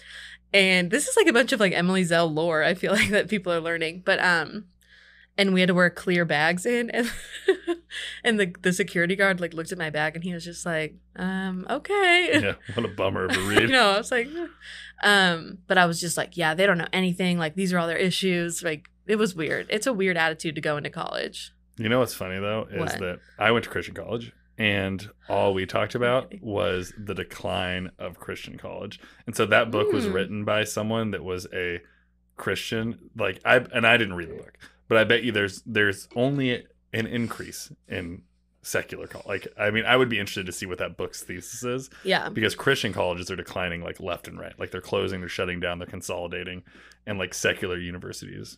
[0.54, 3.28] and this is like a bunch of like emily zell lore i feel like that
[3.30, 4.02] people are learning.
[4.06, 4.66] But um
[5.40, 7.12] and we had to wear clear bags in and
[8.24, 10.96] and the the security guard like looked at my bag and he was just like
[11.16, 12.40] um okay.
[12.42, 12.54] Yeah.
[12.74, 13.62] What a bummer of a read.
[13.64, 14.28] you know i was like
[15.04, 17.38] um but i was just like yeah they don't know anything.
[17.38, 18.64] Like these are all their issues.
[18.64, 19.68] Like it was weird.
[19.70, 21.54] It's a weird attitude to go into college.
[21.78, 23.00] You know what's funny though is What?
[23.00, 28.20] that I went to Christian college and all we talked about was the decline of
[28.20, 29.00] Christian college.
[29.26, 30.14] And so that book was Hmm.
[30.14, 31.82] written by someone that was a
[32.36, 32.98] Christian.
[33.16, 36.66] Like I and I didn't read the book, but I bet you there's there's only
[36.94, 38.24] an increase in
[38.62, 39.28] secular college.
[39.28, 42.30] Like I mean, I would be interested to see what that book's thesis is yeah
[42.30, 44.58] because Christian colleges are declining like left and right.
[44.60, 46.64] Like they're closing, they're shutting down, they're consolidating,
[47.06, 48.58] and like secular universities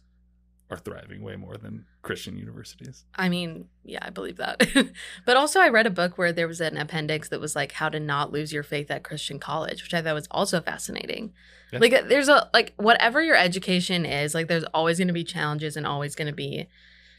[0.72, 3.06] are thriving way more than Christian universities.
[3.16, 4.62] I mean, yeah, I believe that.
[5.26, 7.90] but also, I read a book where there was an appendix that was like how
[7.90, 11.34] to not lose your faith at Christian college, which I thought was also fascinating.
[11.74, 11.80] Yeah.
[11.80, 15.76] Like, there's a, like, whatever your education is, like, there's always going to be challenges
[15.78, 16.68] and always going to be,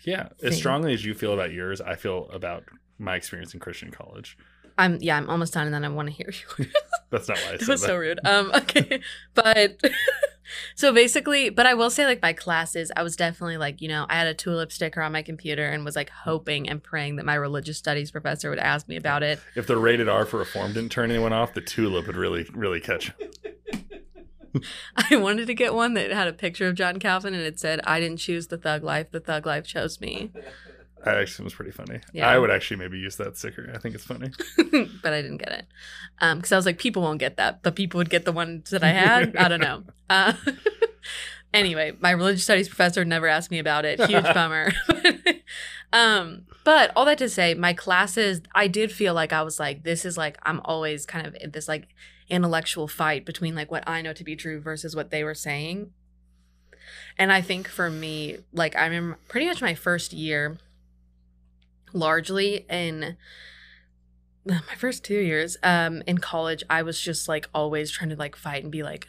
[0.05, 0.51] Yeah, thing.
[0.51, 2.65] as strongly as you feel about yours, I feel about
[2.99, 4.37] my experience in Christian college.
[4.79, 6.67] I'm, yeah, I'm almost done and then I want to hear you.
[7.11, 7.87] That's not why I that said was that.
[7.87, 8.21] so rude.
[8.25, 9.01] Um, okay.
[9.35, 9.81] but,
[10.75, 14.07] so basically, but I will say, like, my classes, I was definitely like, you know,
[14.09, 17.27] I had a tulip sticker on my computer and was like hoping and praying that
[17.27, 19.41] my religious studies professor would ask me about it.
[19.55, 22.81] If the rated R for reform didn't turn anyone off, the tulip would really, really
[22.81, 23.13] catch.
[24.97, 27.81] I wanted to get one that had a picture of John Calvin and it said,
[27.85, 30.31] I didn't choose the thug life, the thug life chose me.
[31.05, 32.01] That actually was pretty funny.
[32.13, 32.29] Yeah.
[32.29, 33.71] I would actually maybe use that sticker.
[33.75, 34.31] I think it's funny.
[35.03, 35.67] but I didn't get it.
[36.21, 38.71] Um, because I was like, people won't get that, but people would get the ones
[38.71, 39.37] that I had.
[39.37, 39.85] I don't know.
[40.11, 40.33] Uh,
[41.55, 44.01] anyway, my religious studies professor never asked me about it.
[44.01, 44.73] Huge bummer.
[45.93, 49.85] um, but all that to say, my classes, I did feel like I was like,
[49.85, 51.87] this is like, I'm always kind of in this like
[52.29, 55.93] intellectual fight between like what I know to be true versus what they were saying.
[57.19, 60.59] And I think for me, like I'm pretty much my first year,
[61.93, 63.17] largely in
[64.45, 68.37] my first two years um, in college, I was just like always trying to like
[68.37, 69.07] fight and be like,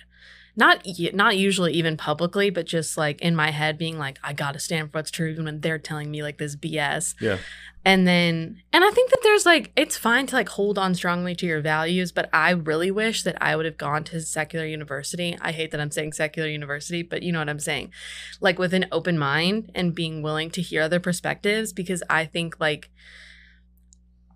[0.55, 4.59] not not usually even publicly, but just like in my head being like, I gotta
[4.59, 7.15] stand for what's true even when they're telling me like this BS.
[7.19, 7.37] Yeah.
[7.83, 11.33] And then and I think that there's like it's fine to like hold on strongly
[11.35, 15.37] to your values, but I really wish that I would have gone to secular university.
[15.41, 17.91] I hate that I'm saying secular university, but you know what I'm saying.
[18.39, 22.59] Like with an open mind and being willing to hear other perspectives because I think
[22.59, 22.91] like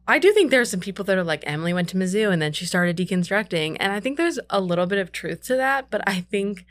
[0.08, 2.42] I do think there are some people that are like Emily went to Mizzou and
[2.42, 5.90] then she started deconstructing, and I think there's a little bit of truth to that.
[5.90, 6.66] But I think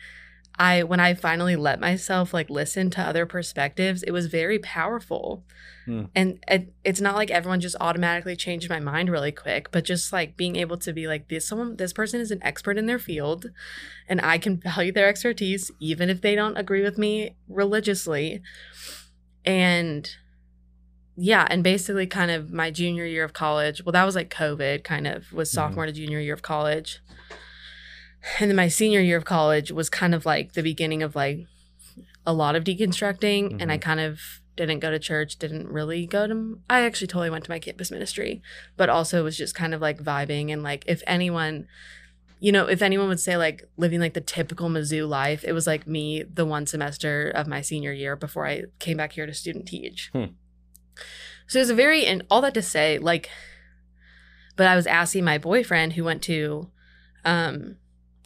[0.57, 5.43] I, when I finally let myself like listen to other perspectives, it was very powerful.
[5.85, 6.05] Hmm.
[6.15, 10.13] And it, it's not like everyone just automatically changed my mind really quick, but just
[10.13, 13.01] like being able to be like this someone this person is an expert in their
[13.01, 13.51] field,
[14.09, 18.43] and I can value their expertise even if they don't agree with me religiously,
[19.45, 20.09] and
[21.17, 23.85] yeah, and basically kind of my junior year of college.
[23.85, 27.01] Well, that was like COVID, kind of was sophomore to junior year of college.
[28.41, 31.47] And then my senior year of college was kind of like the beginning of like
[32.27, 33.61] a lot of deconstructing.
[33.61, 34.21] And I kind of
[34.57, 37.91] didn't go to church, didn't really go to, I actually totally went to my campus
[37.91, 38.43] ministry,
[38.77, 40.53] but also was just kind of like vibing.
[40.53, 41.67] And like, if anyone,
[42.41, 45.67] you know, if anyone would say like living like the typical Mizzou life, it was
[45.67, 49.35] like me the one semester of my senior year before I came back here to
[49.35, 50.11] student teach.
[50.13, 50.25] Hmm.
[51.47, 53.29] So it's a very, and all that to say, like,
[54.57, 56.71] but I was asking my boyfriend who went to
[57.25, 57.77] um,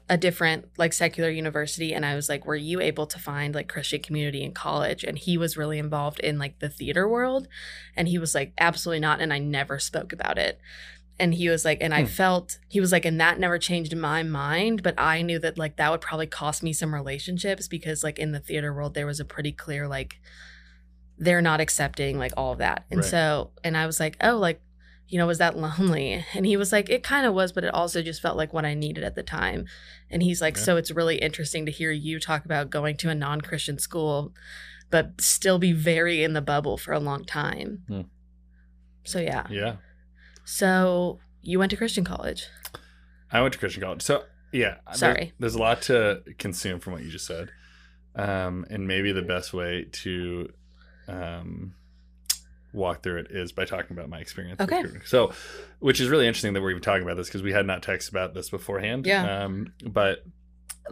[0.09, 3.69] a different, like, secular university, and I was like, were you able to find like
[3.69, 5.05] Christian community in college?
[5.05, 7.49] And he was really involved in like the theater world.
[7.97, 9.21] And he was like, absolutely not.
[9.21, 10.61] And I never spoke about it.
[11.21, 12.09] And he was like, and I Hmm.
[12.09, 14.83] felt, he was like, and that never changed my mind.
[14.83, 18.33] But I knew that like that would probably cost me some relationships because like in
[18.33, 20.21] the theater world, there was a pretty clear, like,
[21.19, 22.85] they're not accepting like all of that.
[22.91, 23.09] And Right.
[23.11, 24.61] so, and I was like, oh, like,
[25.09, 26.25] you know, was that lonely?
[26.35, 28.65] And he was like, it kind of was, but it also just felt like what
[28.65, 29.67] I needed at the time.
[30.11, 30.63] And he's like, Yeah.
[30.63, 34.33] so it's really interesting to hear you talk about going to a non Christian school,
[34.91, 37.83] but still be very in the bubble for a long time.
[37.89, 38.01] Hmm.
[39.05, 39.47] So, yeah.
[39.51, 39.77] Yeah.
[40.45, 42.47] So, you went to Christian college.
[43.31, 44.03] I went to Christian college.
[44.03, 45.33] So yeah, Sorry.
[45.39, 47.51] there's a lot to consume from what you just said,
[48.17, 50.49] um, and maybe the best way to
[51.09, 51.75] um,
[52.73, 54.61] walk through it is by talking about my experience.
[54.61, 54.85] Okay.
[55.05, 55.33] So,
[55.81, 58.11] which is really interesting that we're even talking about this because we had not texted
[58.11, 59.07] about this beforehand.
[59.07, 59.45] Yeah.
[59.45, 60.25] Um, but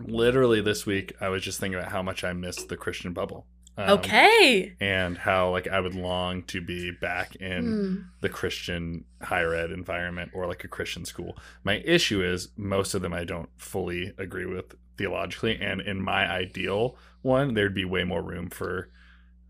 [0.00, 3.46] literally this week, I was just thinking about how much I missed the Christian bubble.
[3.78, 4.74] Um, okay.
[4.80, 7.96] And how like I would long to be back in Hmm.
[8.22, 11.36] the Christian higher ed environment or like a Christian school.
[11.62, 15.58] My issue is most of them I don't fully agree with theologically.
[15.60, 18.88] And in my ideal one, there'd be way more room for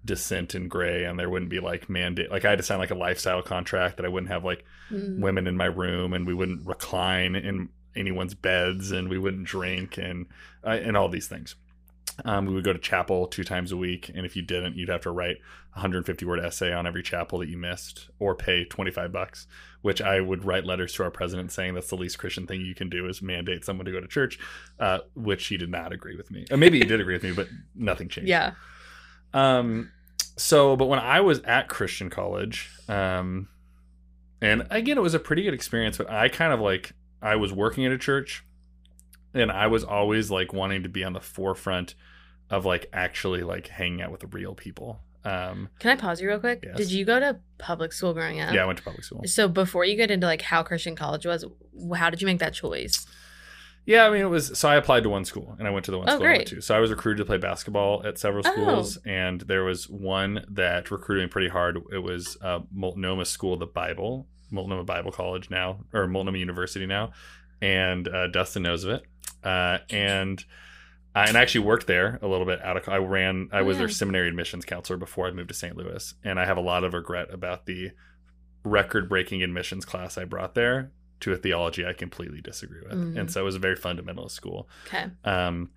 [0.06, 2.90] dissent in gray and there wouldn't be like mandate like I had to sign like
[2.90, 5.20] a lifestyle contract that I wouldn't have like Hmm.
[5.20, 9.98] women in my room and we wouldn't recline in anyone's beds and we wouldn't drink
[9.98, 10.26] and
[10.64, 11.56] uh, and all these things.
[12.24, 14.88] Um, we would go to chapel two times a week, and if you didn't, you'd
[14.88, 15.36] have to write
[15.74, 19.46] a 150 word essay on every chapel that you missed, or pay 25 bucks.
[19.82, 22.74] Which I would write letters to our president saying that's the least Christian thing you
[22.74, 24.38] can do is mandate someone to go to church,
[24.80, 26.46] uh, which he did not agree with me.
[26.50, 28.28] Or maybe he did agree with me, but nothing changed.
[28.30, 28.52] Yeah.
[29.34, 29.90] Um,
[30.36, 33.48] so, but when I was at Christian college, um,
[34.40, 37.52] and again, it was a pretty good experience, but I kind of like, I was
[37.52, 38.44] working at a church
[39.34, 41.94] and I was always like wanting to be on the forefront
[42.50, 45.00] of like actually like hanging out with the real people.
[45.24, 46.62] Um, Can I pause you real quick?
[46.64, 46.76] Yes.
[46.76, 48.54] Did you go to public school growing up?
[48.54, 49.22] yeah, I went to public school.
[49.24, 51.44] So before you get into like how Christian college was,
[51.96, 53.04] how did you make that choice?
[53.86, 55.92] Yeah, I mean, it was so I applied to one school and I went to
[55.92, 56.60] the one Oh, school I went to.
[56.60, 58.50] So I was recruited to play basketball at several Oh.
[58.52, 61.78] schools, and there was one that recruited me pretty hard.
[61.92, 66.84] It was uh, Multnomah School of the Bible, Multnomah Bible College now, or Multnomah University
[66.86, 67.12] now,
[67.62, 69.02] and uh, Dustin knows of it.
[69.44, 70.44] Uh, and
[71.14, 72.88] I and I actually worked there a little bit out of.
[72.88, 73.48] I ran.
[73.52, 75.76] I Oh, was their seminary admissions counselor before I moved to St.
[75.76, 77.92] Louis, and I have a lot of regret about the
[78.64, 82.92] record-breaking admissions class I brought there to a theology I completely disagree with.
[82.92, 83.18] Mhm.
[83.18, 84.68] And so it was a very fundamentalist school.
[84.86, 85.06] Okay.
[85.24, 85.70] Um,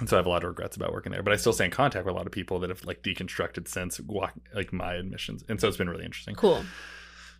[0.00, 1.66] and so I have a lot of regrets about working there, but I still stay
[1.66, 4.00] in contact with a lot of people that have like deconstructed since
[4.52, 5.44] like my admissions.
[5.48, 6.34] And so it's been really interesting.
[6.34, 6.64] Cool.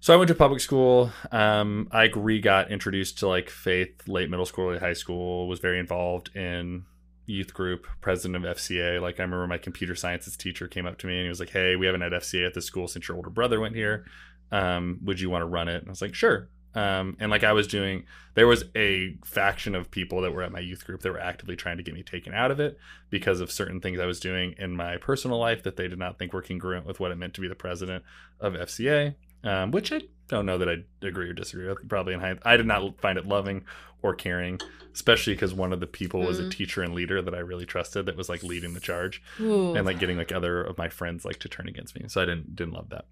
[0.00, 1.10] So I went to public school.
[1.32, 5.60] Um, I re got introduced to like faith late middle school, late high school, was
[5.60, 6.84] very involved in
[7.26, 9.00] youth group, president of FCA.
[9.00, 11.50] Like I remember my computer sciences teacher came up to me and he was like,
[11.50, 14.04] Hey, we haven't had FCA at this school since your older brother went here.
[14.52, 15.76] Um, would you want to run it?
[15.76, 16.48] And I was like, sure.
[16.74, 20.50] Um, and like I was doing, there was a faction of people that were at
[20.50, 22.76] my youth group that were actively trying to get me taken out of it
[23.10, 26.18] because of certain things I was doing in my personal life that they did not
[26.18, 28.02] think were congruent with what it meant to be the president
[28.40, 29.14] of FCA.
[29.44, 31.86] um, which I don't know that I agree or disagree with.
[31.86, 33.62] Probably in high, I did not find it loving
[34.00, 34.58] or caring,
[34.94, 36.50] especially because one of the people was a Mm.
[36.50, 39.74] teacher and leader that I really trusted that was like leading the charge Ooh.
[39.74, 42.06] and like getting like other of my friends like to turn against me.
[42.08, 43.04] So I didn't didn't love that.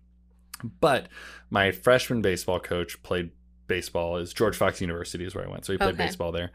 [0.81, 1.09] But
[1.51, 3.31] my freshman baseball coach played
[3.77, 5.65] baseball is George Fox University is where I went.
[5.65, 6.05] So he played Okay.
[6.07, 6.51] baseball there.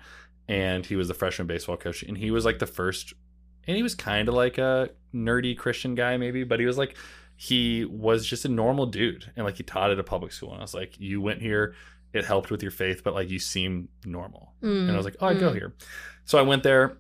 [0.47, 2.03] And he was the freshman baseball coach.
[2.03, 3.13] And he was like the first
[3.67, 6.95] and he was kind of like a nerdy Christian guy, maybe, but he was like
[7.35, 9.23] he was just a normal dude.
[9.35, 10.51] And like he taught at a public school.
[10.53, 11.75] And I was like, you went here,
[12.13, 14.53] it helped with your faith, but like you seem normal.
[14.61, 15.55] And I was like, oh, I'd go Mm.
[15.55, 15.73] here.
[16.25, 16.97] So I went there,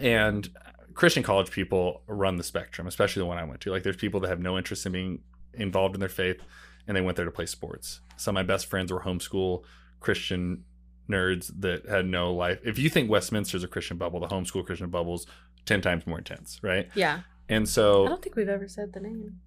[0.00, 0.48] and
[0.94, 3.70] Christian college people run the spectrum, especially the one I went to.
[3.70, 5.20] Like, there's people that have no interest in being
[5.54, 6.40] involved in their faith,
[6.86, 8.00] and they went there to play sports.
[8.16, 9.62] Some of my best friends were homeschool
[10.00, 10.64] Christian
[11.08, 12.58] nerds that had no life.
[12.64, 15.26] If you think Westminster's a Christian bubble, the homeschool Christian bubble's
[15.66, 16.88] 10 times more intense, right?
[16.94, 17.20] Yeah.
[17.48, 19.40] And so I don't think we've ever said the name.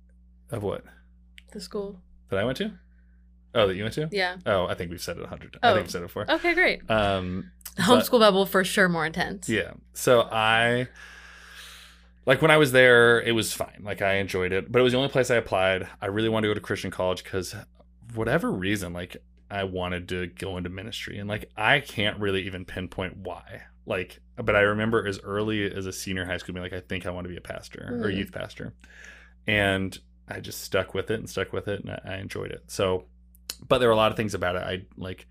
[0.52, 0.84] of what?
[1.52, 2.02] The school.
[2.30, 2.72] That I went to?
[3.56, 4.08] Oh, that you went to?
[4.12, 4.38] Yeah.
[4.46, 5.60] Oh, I think we've said it a hundred times.
[5.64, 5.74] I Oh.
[5.74, 6.32] think we've said it before.
[6.32, 6.90] Okay, great.
[6.90, 9.50] Um, The but- homeschool bubble for sure more intense.
[9.50, 9.72] Yeah.
[9.94, 10.88] So I
[12.30, 13.82] like when I was there, it was fine.
[13.84, 15.88] Like I enjoyed it, but it was the only place I applied.
[16.00, 17.56] I really wanted to go to Christian college because
[18.14, 19.18] whatever reason, like
[19.50, 23.64] I wanted to go into ministry, and like I can't really even pinpoint why.
[23.88, 27.08] Like, but I remember as early as a senior high school being like, I think
[27.08, 28.18] I want to be a pastor or Hmm.
[28.18, 28.76] youth pastor,
[29.48, 32.64] and I just stuck with it and stuck with it, and I, I enjoyed it.
[32.68, 33.06] So,
[33.68, 35.26] but there were a lot of things about it I like.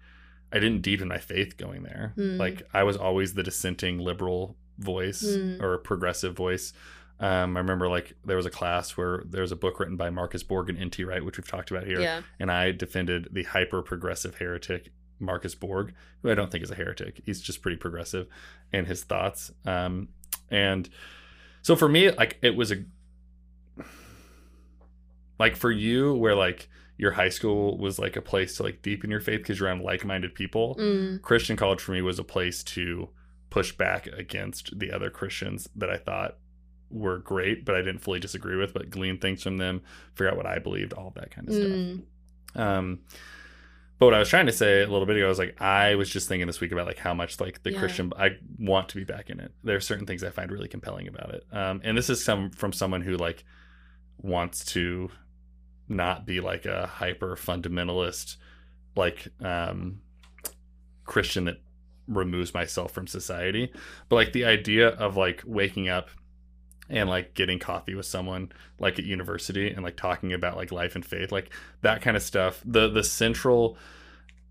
[0.51, 2.13] I didn't deepen my faith going there.
[2.17, 2.39] Hmm.
[2.39, 5.62] Like I was always the dissenting liberal voice Hmm.
[5.62, 6.73] or progressive voice.
[7.21, 10.09] Um, I remember like there was a class where there was a book written by
[10.11, 11.03] Marcus Borg and N.T.
[11.05, 12.23] Wright, which we've talked about here, Yeah.
[12.38, 16.77] and I defended the hyper progressive heretic Marcus Borg, who I don't think is a
[16.77, 17.21] heretic.
[17.27, 18.29] He's just pretty progressive
[18.73, 19.51] in his thoughts.
[19.67, 20.09] Um,
[20.49, 20.88] and
[21.62, 22.85] so for me, like it was a
[25.38, 29.11] like for you where like your high school was like a place to like deepen
[29.11, 30.77] your faith because you're around like-minded people.
[30.81, 31.23] Mm.
[31.23, 33.09] Christian college for me was a place to
[33.51, 36.37] push back against the other Christians that I thought
[36.91, 39.83] were great, but I didn't fully disagree with, but glean things from them,
[40.15, 41.67] figure out what I believed, all that kind of stuff.
[41.67, 42.03] Mm.
[42.55, 43.01] Um,
[43.99, 45.97] but what I was trying to say a little bit ago I was like, I
[45.97, 47.81] was just thinking this week about like how much like the Yeah.
[47.81, 49.53] Christian, I want to be back in it.
[49.65, 51.45] There are certain things I find really compelling about it.
[51.53, 53.45] Um, and this is some from someone who like
[54.19, 55.11] wants to
[55.89, 58.37] not be like a hyper fundamentalist,
[58.95, 60.01] like um,
[61.05, 61.61] Christian that
[62.09, 63.71] removes myself from society.
[64.09, 66.09] But like the idea of like waking up
[66.90, 70.94] and like getting coffee with someone like at university and like talking about like life
[70.94, 71.51] and faith like
[71.83, 73.77] that kind of stuff the the central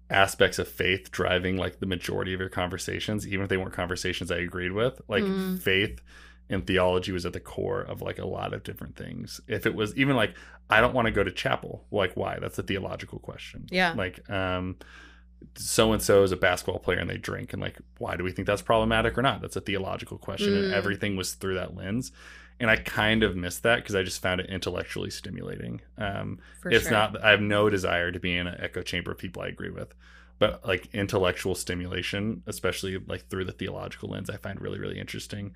[0.10, 4.32] aspects of faith driving like the majority of your conversations even if they weren't conversations
[4.32, 5.60] i agreed with like Mm.
[5.60, 6.00] faith
[6.50, 9.74] and theology was at the core of like a lot of different things if it
[9.76, 10.34] was even like
[10.70, 13.94] i don't want to go to chapel like why that's a theological question Yeah.
[13.98, 14.76] like um
[15.56, 18.32] so and so is a basketball player and they drink and like why do we
[18.32, 20.74] think that's problematic or not that's a theological question and Mm.
[20.74, 22.12] everything was through that lens
[22.60, 26.72] and i kind of missed that because i just found it intellectually stimulating um For
[26.72, 26.92] it's sure.
[26.92, 29.72] not i have no desire to be in an echo chamber of people i agree
[29.72, 29.94] with
[30.40, 35.54] but like intellectual stimulation especially like through the theological lens i find really really interesting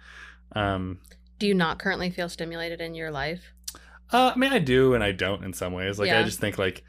[0.55, 0.99] um
[1.39, 3.53] Do you not currently feel stimulated in your life?
[4.11, 5.97] uh, I mean, I do and I don't in some ways.
[5.99, 6.83] Like, I just think like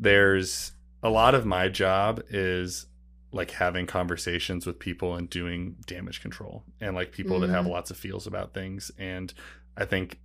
[0.00, 0.72] there's
[1.04, 2.86] a lot of my job is
[3.30, 7.70] like having conversations with people and doing damage control and like people that have Mhm.
[7.70, 8.90] lots of feels about things.
[8.98, 9.32] And
[9.76, 10.18] I think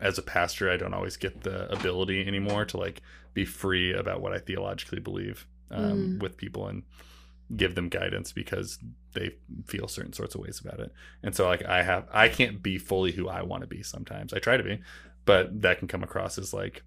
[0.00, 3.02] as a pastor, I don't always get the ability anymore to like
[3.34, 6.22] be free about what I theologically believe um, Mm.
[6.22, 6.82] with people and
[7.56, 8.78] give them guidance because
[9.12, 9.34] they
[9.66, 10.92] feel certain sorts of ways about it.
[11.22, 14.32] And so like I have I can't be fully who I want to be sometimes.
[14.32, 14.80] I try to be,
[15.24, 16.82] but that can come across as like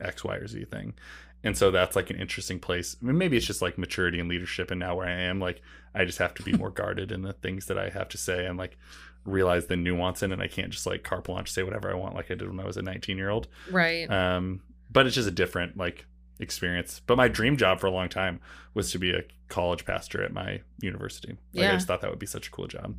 [0.00, 0.94] X, Y, or Z thing.
[1.42, 2.96] And so that's like an interesting place.
[3.00, 4.70] I mean, maybe it's just like maturity and leadership.
[4.70, 5.62] And now where I am, like
[5.94, 8.46] I just have to be more guarded in the things that I have to say
[8.46, 8.76] and like
[9.24, 10.40] realize the nuance in it.
[10.40, 12.66] I can't just like carp launch say whatever I want like I did when I
[12.66, 13.48] was a 19 year old.
[13.70, 14.10] Right.
[14.10, 16.06] Um, but it's just a different like
[16.40, 17.00] experience.
[17.06, 18.40] But my dream job for a long time
[18.74, 21.36] was to be a college pastor at my university.
[21.54, 22.96] Like I just thought that would be such a cool job.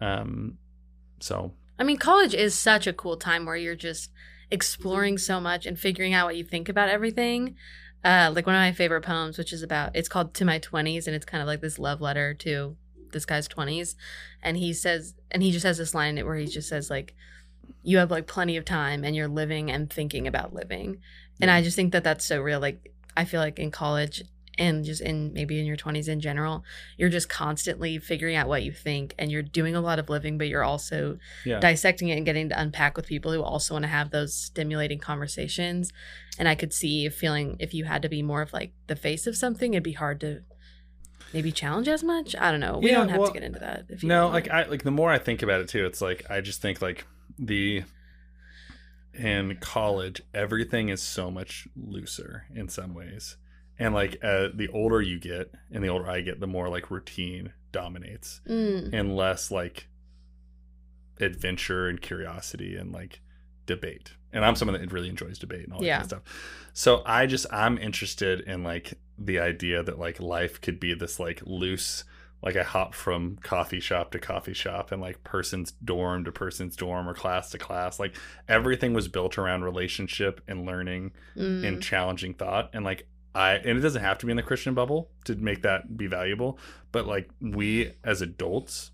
[0.00, 0.58] Um,
[1.20, 4.10] so I mean, college is such a cool time where you're just
[4.50, 7.56] exploring so much and figuring out what you think about everything.
[8.04, 11.06] Uh, like one of my favorite poems, which is about, it's called To My 20s,
[11.06, 12.76] and it's kind of like this love letter to
[13.12, 13.94] this guy's 20s.
[14.42, 16.90] And he says, and he just has this line in it where he just says,
[16.90, 17.14] like,
[17.82, 20.98] you have like plenty of time and you're living and thinking about living.
[21.40, 22.60] And I just think that that's so real.
[22.60, 24.22] Like, I feel like in college
[24.58, 26.64] and just in maybe in your 20s in general,
[26.96, 30.36] you're just constantly figuring out what you think and you're doing a lot of living,
[30.38, 31.60] but you're also Yeah.
[31.60, 34.98] dissecting it and getting to unpack with people who also want to have those stimulating
[34.98, 35.92] conversations.
[36.38, 39.26] And I could see feeling if you had to be more of like the face
[39.26, 40.42] of something, it'd be hard to
[41.32, 42.34] maybe challenge as much.
[42.36, 42.78] I don't know.
[42.78, 43.84] We Yeah, don't have well, to get into that.
[43.88, 46.24] If you no like i like the more i think about it too it's like
[46.30, 47.06] i just think like
[47.38, 47.82] the
[49.14, 53.36] in college everything is so much looser in some ways
[53.78, 56.90] and like uh, the older you get and the older i get the more like
[56.90, 59.88] routine dominates Mm, and less like
[61.20, 63.20] adventure and curiosity and like
[63.66, 64.12] debate.
[64.32, 65.96] And i'm someone that really enjoys debate and all that Yeah.
[66.00, 66.68] kind of stuff.
[66.72, 71.18] So i just i'm interested in like the idea that like life could be this
[71.18, 72.04] like loose
[72.40, 76.76] like i hop from coffee shop to coffee shop and like person's dorm to person's
[76.76, 77.98] dorm or class to class.
[77.98, 78.14] Like
[78.48, 82.70] everything was built around relationship and learning mm, and challenging thought.
[82.72, 83.08] And like
[83.38, 86.06] i and it doesn't have to be in the christian bubble to make that be
[86.06, 86.58] valuable
[86.92, 88.90] but like we as adults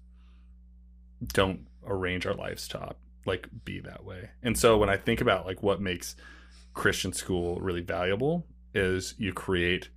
[1.23, 2.95] don't arrange our lives to
[3.27, 4.31] like be that way.
[4.43, 6.17] And so when i think about like what makes
[6.75, 9.89] christian school really valuable is you create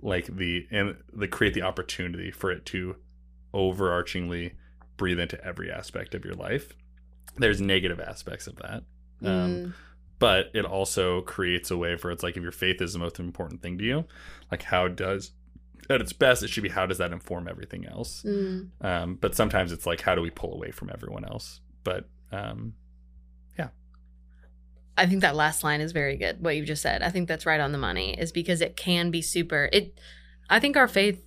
[0.00, 2.96] like the and the create the opportunity for it to
[3.54, 4.52] overarchingly
[4.96, 6.72] breathe into every aspect of your life.
[7.36, 8.82] There's negative aspects of that.
[9.24, 9.74] Um, mm,
[10.18, 13.18] but it also creates a way for it's like if your faith is the most
[13.18, 14.04] important thing to you
[14.50, 15.32] like how does
[15.88, 18.68] at its best it should be how does that inform everything else mm.
[18.80, 22.74] um, but sometimes it's like how do we pull away from everyone else but um,
[23.58, 23.68] yeah.
[24.96, 26.42] I think that last line is very good.
[26.42, 28.18] What you just said, I think that's right on the money.
[28.18, 29.68] Is because it can be super.
[29.72, 29.98] It,
[30.48, 31.22] I think our faith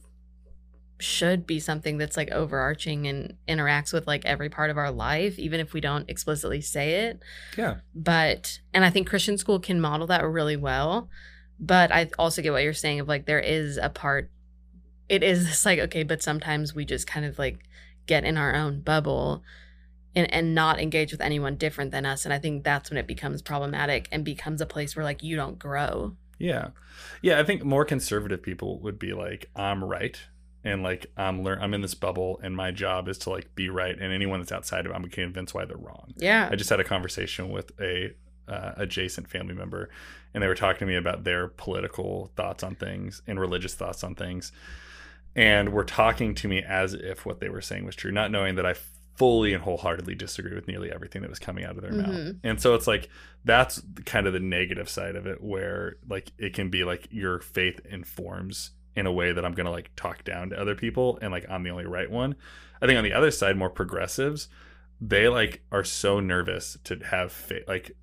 [0.99, 5.39] should be something that's like overarching and interacts with like every part of our life,
[5.39, 7.19] even if we don't explicitly say it.
[7.57, 11.09] yeah But and I think Christian school can model that really well.
[11.59, 14.29] But I also get what you're saying of like there is a part.
[15.07, 17.59] It is this like okay, but sometimes we just kind of like
[18.05, 19.43] get in our own bubble
[20.15, 22.25] and, and not engage with anyone different than us.
[22.25, 25.35] And I think that's when it becomes problematic and becomes a place where like you
[25.35, 26.15] don't grow.
[26.39, 26.69] yeah
[27.21, 30.21] yeah i think more conservative people would be like i'm right
[30.63, 33.69] and like i'm learn i'm in this bubble and my job is to like be
[33.69, 36.49] right and anyone that's outside of it i'm convinced why they're wrong Yeah.
[36.51, 38.13] I just had a conversation with a
[38.47, 39.89] uh, adjacent family member,
[40.33, 44.03] and they were talking to me about their political thoughts on things and religious thoughts
[44.03, 44.51] on things,
[45.35, 48.55] and were talking to me as if what they were saying was true, not knowing
[48.55, 48.73] that I
[49.15, 52.09] fully and wholeheartedly disagree with nearly everything that was coming out of their mouth.
[52.09, 52.39] Mhm.
[52.43, 53.07] And so it's like
[53.45, 57.39] that's kind of the negative side of it, where like it can be like your
[57.41, 61.31] faith informs in a way that I'm gonna like talk down to other people, and
[61.31, 62.35] like I'm the only right one.
[62.81, 64.47] I think on the other side, more progressives,
[65.01, 67.95] they like are so nervous to have faith, like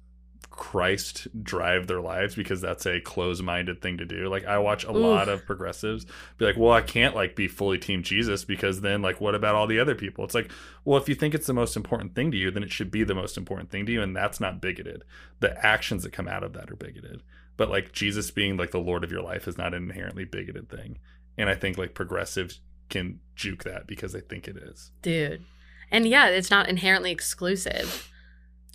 [0.57, 4.29] Christ drive their lives because that's a close-minded thing to do.
[4.29, 6.07] Like I watch a lot of progressives
[6.39, 9.55] be like, "Well, I can't like be fully team Jesus because then like what about
[9.55, 10.51] all the other people?" It's like,
[10.85, 13.05] "Well, if you think it's the most important thing to you, then it should be
[13.05, 15.05] the most important thing to you and that's not bigoted.
[15.41, 17.23] The actions that come out of that are bigoted."
[17.59, 20.71] But like Jesus being like the lord of your life is not an inherently bigoted
[20.71, 20.99] thing.
[21.37, 24.91] And I think like progressives can juke that because they think it is.
[25.03, 25.45] Dude.
[25.91, 28.11] And yeah, it's not inherently exclusive.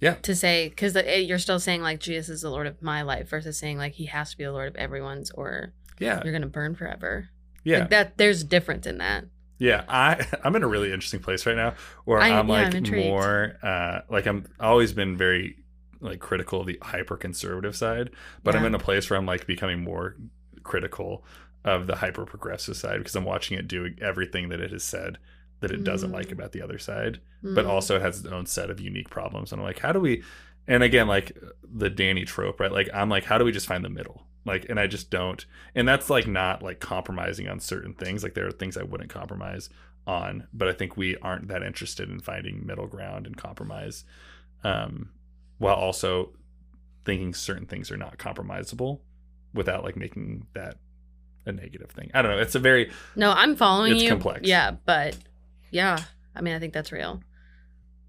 [0.01, 0.15] Yeah.
[0.15, 3.57] To say, because you're still saying like Jesus is the Lord of my life versus
[3.57, 6.21] saying like he has to be the Lord of everyone's or Yeah.
[6.23, 7.29] you're going to burn forever.
[7.63, 7.79] Yeah.
[7.81, 9.25] Like that, there's a difference in that.
[9.59, 11.75] Yeah, I I'm in a really interesting place right now
[12.05, 15.57] where I- I'm yeah, like I'm more uh like I'm always been very
[15.99, 18.09] like critical of the hyper conservative side,
[18.43, 20.15] but I'm in a place where I'm like becoming more
[20.63, 21.23] critical
[21.63, 25.19] of the hyper progressive side because I'm watching it do everything that it has said
[25.61, 26.13] that it doesn't Mm.
[26.13, 27.69] like about the other side, but Mm.
[27.69, 29.51] also it has its own set of unique problems.
[29.51, 30.23] And I'm like, how do we
[30.67, 32.71] and again like the Danny trope, right?
[32.71, 34.27] Like I'm like, how do we just find the middle?
[34.45, 35.45] Like and I just don't
[35.75, 38.23] and that's like not like compromising on certain things.
[38.23, 39.69] Like there are things I wouldn't compromise
[40.07, 44.03] on, but I think we aren't that interested in finding middle ground and compromise.
[44.63, 45.11] Um
[45.59, 46.33] while also
[47.05, 49.01] thinking certain things are not compromisable
[49.53, 50.77] without like making that
[51.45, 52.09] a negative thing.
[52.13, 52.39] I don't know.
[52.41, 54.09] It's a very No, I'm following It's you.
[54.09, 54.47] complex.
[54.47, 55.17] Yeah, but
[55.71, 56.03] yeah,
[56.35, 57.21] I mean, I think that's real.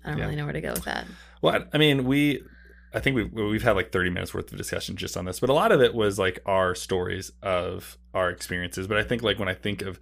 [0.05, 0.25] I don't Yeah.
[0.25, 1.07] really know where to go with that.
[1.41, 2.43] Well, I mean, we,
[2.93, 5.49] I think we've we've had like thirty minutes worth of discussion just on this, but
[5.49, 8.87] a lot of it was like our stories of our experiences.
[8.87, 9.99] But I think like when I think of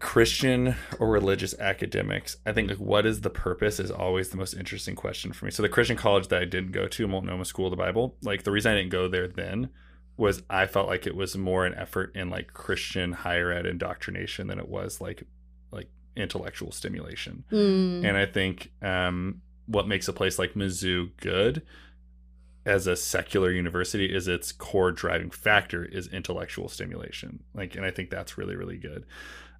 [0.00, 4.54] Christian or religious academics, I think like what is the purpose is always the most
[4.54, 5.50] interesting question for me.
[5.50, 8.44] So the Christian college that I didn't go to, Multnomah School of the Bible, like
[8.44, 9.70] the reason I didn't go there then
[10.16, 14.46] was I felt like it was more an effort in like Christian higher ed indoctrination
[14.46, 15.24] than it was like
[15.70, 17.44] like intellectual stimulation.
[17.50, 18.04] Mm.
[18.04, 21.62] And I think um, what makes a place like Mizzou good
[22.66, 27.42] as a secular university is its core driving factor is intellectual stimulation.
[27.54, 29.06] Like, and I think that's really really good.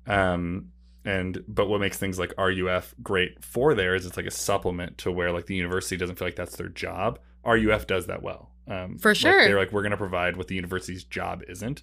[0.06, 0.72] Um,
[1.04, 4.98] and but what makes things like RUF great for there is it's like a supplement
[4.98, 7.18] to where like the university doesn't feel like that's their job.
[7.46, 8.50] RUF does that well.
[8.66, 9.44] Um, For like, sure.
[9.44, 11.82] they're like we're going to provide what the university's job isn't.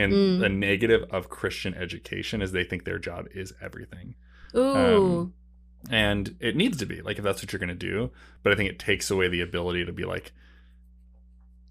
[0.00, 0.40] And Mm.
[0.40, 4.14] the negative of Christian education is they think their job is everything
[4.56, 4.76] Ooh.
[4.76, 5.34] Um,
[5.90, 8.10] and it needs to be like if that's what you're going to do
[8.42, 10.32] but i think it takes away the ability to be like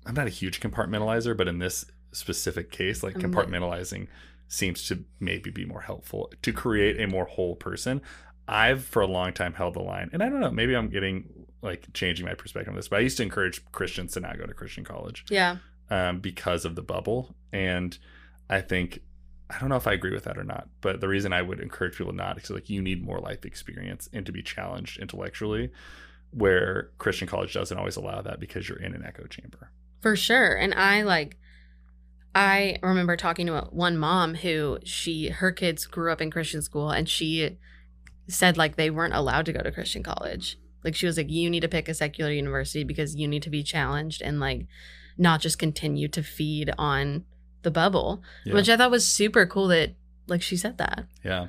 [0.05, 4.07] i'm not a huge compartmentalizer but in this specific case like compartmentalizing
[4.47, 8.01] seems to maybe be more helpful to create a more whole person
[8.47, 11.25] i've for a long time held the line and i don't know maybe i'm getting
[11.61, 14.45] like changing my perspective on this but i used to encourage christians to not go
[14.47, 15.57] to christian college yeah.
[15.91, 17.35] um, because of the bubble.
[17.53, 17.97] And
[18.49, 19.01] I think
[19.49, 21.59] I don't know if I agree with that or not, but the reason I would
[21.59, 25.71] encourage people not is like you need more life experience and to be challenged intellectually,
[26.31, 29.71] where Christian college doesn't always allow that because you're in an echo chamber.
[30.01, 30.55] For sure.
[30.55, 31.37] And I like
[32.35, 36.91] I remember talking to one mom who she her kids grew up in Christian school
[36.91, 37.57] and she
[38.27, 40.59] said like they weren't allowed to go to Christian college.
[40.83, 43.49] Like she was like you need to pick a secular university because you need to
[43.49, 44.67] be challenged and like
[45.17, 47.25] not just continue to feed on
[47.63, 48.53] the bubble, Yeah.
[48.53, 49.93] which I thought was super cool that
[50.27, 51.05] like she said that.
[51.23, 51.47] Yeah.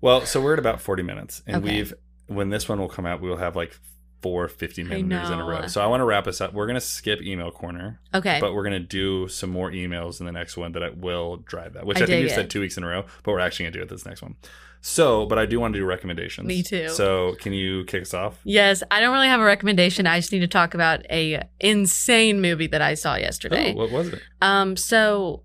[0.00, 1.76] Well, so we're at about 40 minutes, and Okay.
[1.76, 1.94] we've
[2.26, 3.78] when this one will come out, we will have like
[4.20, 5.66] four 50 minutes in a row.
[5.66, 6.52] So I want to wrap us up.
[6.52, 8.00] We're gonna skip email corner.
[8.14, 8.38] Okay.
[8.40, 11.74] but we're gonna do some more emails in the next one that I will drive
[11.74, 11.86] that.
[11.86, 13.76] Which I I, think you said two weeks in a row, but we're actually gonna
[13.78, 14.36] do it this next one.
[14.80, 16.46] So, but I do want to do recommendations.
[16.46, 16.88] Me too.
[16.88, 18.38] So, can you kick us off?
[18.44, 20.06] yes, I don't really have a recommendation.
[20.06, 23.72] I just need to talk about a insane movie that I saw yesterday.
[23.72, 24.22] Oh, what was it?
[24.40, 25.42] Um, so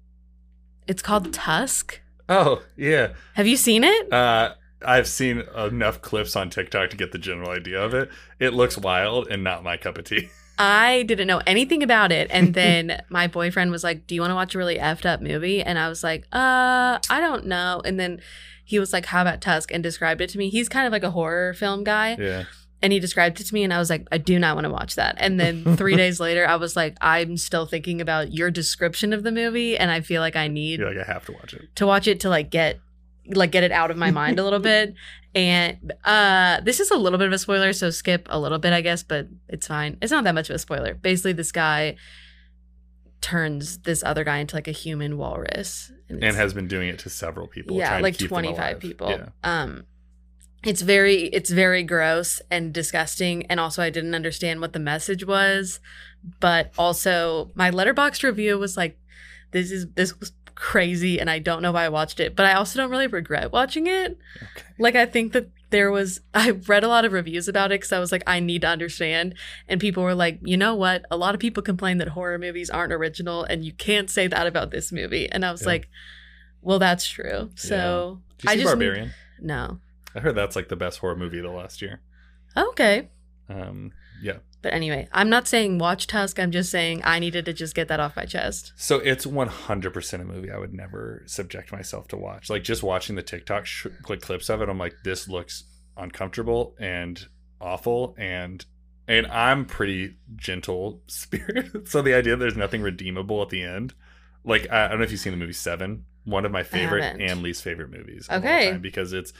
[0.87, 1.99] it's called Tusk.
[2.29, 3.13] Oh, yeah.
[3.33, 4.13] Have you seen it?
[4.13, 4.53] Uh,
[4.85, 8.09] I've seen enough clips on TikTok to get the general idea of it.
[8.39, 10.29] It looks wild and not my cup of tea.
[10.57, 14.31] I didn't know anything about it, and then my boyfriend was like, "Do you want
[14.31, 17.81] to watch a really effed up movie?" And I was like, "Uh, I don't know."
[17.83, 18.21] And then
[18.63, 20.49] he was like, "How about Tusk?" and described it to me.
[20.49, 22.43] He's kind of like a horror film guy, Yeah.
[22.83, 24.71] and he described it to me, and I was like, "I do not want to
[24.71, 28.51] watch that." And then three days later, I was like, "I'm still thinking about your
[28.51, 31.31] description of the movie, and I feel like I need You're like, I have to
[31.31, 31.75] watch it.
[31.77, 32.79] to watch it to like get
[33.27, 34.93] like get it out of my mind a little bit
[35.35, 38.73] and uh this is a little bit of a spoiler so skip a little bit
[38.73, 41.95] i guess but it's fine it's not that much of a spoiler basically this guy
[43.21, 46.99] turns this other guy into like a human walrus And it's- has been doing it
[46.99, 47.77] to several people.
[47.77, 49.29] yeah like 25 people Yeah.
[49.43, 49.85] um
[50.65, 55.25] it's very it's very gross and disgusting and also i didn't understand what the message
[55.25, 55.79] was
[56.39, 58.97] but also my Letterboxd review was like
[59.51, 62.53] this is this was crazy and i don't know why i watched it but i
[62.53, 64.65] also don't really regret watching it Okay.
[64.79, 67.91] like i think that there was i read a lot of reviews about it because
[67.91, 69.33] i was like i need to understand
[69.67, 72.69] and people were like you know what a lot of people complain that horror movies
[72.69, 75.67] aren't original and you can't say that about this movie and i was Yeah.
[75.69, 75.89] like
[76.61, 79.11] well that's true so Did you i see just need- Barbarian?
[79.41, 79.79] no
[80.15, 81.99] I heard that's like the best horror movie of the last year.
[82.55, 83.09] okay
[83.49, 83.91] Um,
[84.21, 84.37] yeah.
[84.63, 87.87] But anyway i'm not saying watch tusk i'm just saying i needed to just get
[87.87, 92.17] that off my chest So it's 100% a movie I would never subject myself to
[92.17, 92.49] watch.
[92.49, 95.63] Like just watching the TikTok sh- clips of it, I'm like, this looks
[95.97, 97.27] uncomfortable and
[97.61, 98.15] awful.
[98.17, 98.65] And
[99.07, 101.87] and I'm pretty gentle spirit.
[101.87, 103.93] so the idea that there's nothing redeemable at the end,
[104.43, 107.17] like I, I don't know if you've seen the movie Seven, one of my favorite
[107.19, 108.27] and least favorite movies.
[108.31, 108.77] Okay.
[108.81, 109.33] because it's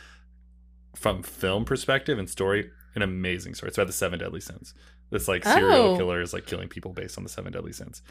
[0.96, 3.70] from film perspective and story, an amazing story.
[3.70, 4.74] It's about the seven deadly sins.
[5.10, 5.98] This like serial Oh.
[5.98, 8.02] killer is like killing people based on the seven deadly sins.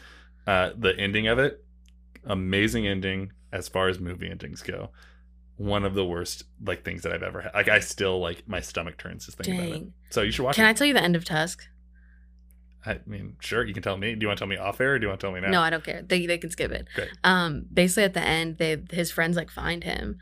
[0.47, 1.63] Uh, the ending of it,
[2.25, 4.89] amazing ending as far as movie endings go.
[5.57, 7.53] One of the worst like things that I've ever had.
[7.53, 9.87] Like I still like my stomach turns just thinking about it.
[10.09, 10.69] So you should watch can it.
[10.69, 11.63] i tell you the end of tusk
[12.85, 14.13] I mean, sure, you can tell me.
[14.13, 15.39] Do you want to tell me off air or do you want to tell me
[15.39, 15.49] now?
[15.51, 16.01] No, I don't care.
[16.01, 16.87] They they can skip it.
[16.95, 17.11] Great.
[17.23, 20.17] Um, basically at the end, they his friends like find him,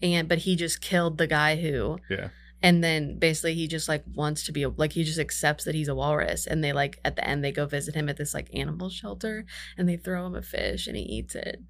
[0.00, 1.98] and but he just killed the guy who.
[2.08, 2.28] Yeah.
[2.62, 5.74] And then basically he just like wants to be a, like he just accepts that
[5.74, 8.34] he's a walrus, and they like at the end they go visit him at this
[8.34, 9.44] like animal shelter,
[9.76, 11.60] and they throw him a fish and he eats it.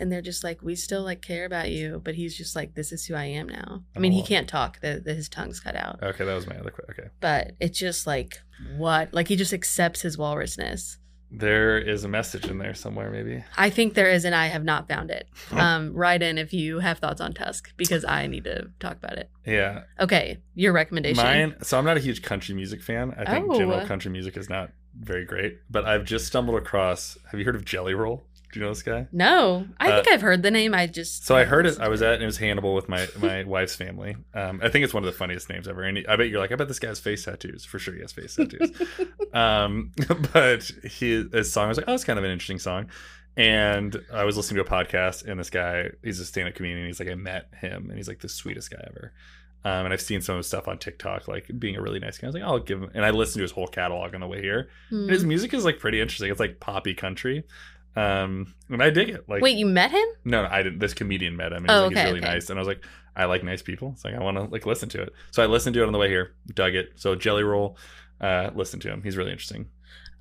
[0.00, 2.92] And they're just like, we still like care about you, but he's just like, this
[2.92, 3.82] is who I am now.
[3.96, 4.26] I oh, mean, he Oh.
[4.26, 6.00] can't talk; the, the, his tongue's cut out.
[6.00, 6.94] Okay, that was my other question.
[6.96, 7.10] Okay.
[7.20, 8.38] But it's just like,
[8.76, 9.12] what?
[9.12, 10.98] Like he just accepts his walrusness.
[11.30, 13.44] There is a message in there somewhere, maybe.
[13.56, 15.28] I think there is, and I have not found it.
[15.52, 19.18] Um, write in if you have thoughts on Tusk because I need to talk about
[19.18, 19.28] it.
[19.44, 19.82] Yeah.
[19.98, 21.22] Okay, your recommendation.
[21.22, 21.56] Mine.
[21.62, 23.14] So I'm not a huge country music fan.
[23.18, 23.58] I think Oh.
[23.58, 25.58] general country music is not very great.
[25.68, 27.18] But I've just stumbled across.
[27.30, 28.24] Have you heard of Jelly Roll?
[28.52, 29.06] Do you know this guy?
[29.12, 30.74] No, I Uh, think I've heard the name.
[30.74, 31.78] I just So I heard it.
[31.78, 34.16] I was at it was Hannibal with my my wife's family.
[34.34, 35.82] Um, I think it's one of the funniest names ever.
[35.82, 37.94] And I bet you're like, I bet this guy has face tattoos for sure.
[37.94, 38.70] He has face tattoos.
[39.34, 39.92] um,
[40.32, 42.88] but he his song I was like, oh, it's kind of an interesting song.
[43.36, 46.84] And I was listening to a podcast, and this guy, he's a stand-up comedian.
[46.88, 49.12] He's like, I met him, and he's like the sweetest guy ever.
[49.64, 52.18] Um, and I've seen some of his stuff on TikTok, like being a really nice
[52.18, 52.26] guy.
[52.26, 52.90] I was like, I'll give him.
[52.94, 54.70] And I listened to his whole catalog on the way here.
[54.88, 55.02] Hmm.
[55.02, 56.30] And his music is like pretty interesting.
[56.30, 57.44] It's like poppy country,
[57.98, 59.28] um, and I dig it.
[59.28, 60.06] Like, Wait, you met him?
[60.24, 60.78] no, no, I didn't.
[60.78, 61.64] This comedian met him.
[61.64, 62.34] And Oh, he's, like, he's okay, really okay.
[62.34, 62.50] nice.
[62.50, 62.84] And I was like,
[63.16, 63.90] I like nice people.
[63.94, 65.12] It's like I want to like listen to it.
[65.32, 66.34] So I listened to it on the way here.
[66.54, 66.92] Dug it.
[66.96, 67.76] So Jelly Roll,
[68.20, 69.02] uh, listen to him.
[69.02, 69.68] He's really interesting.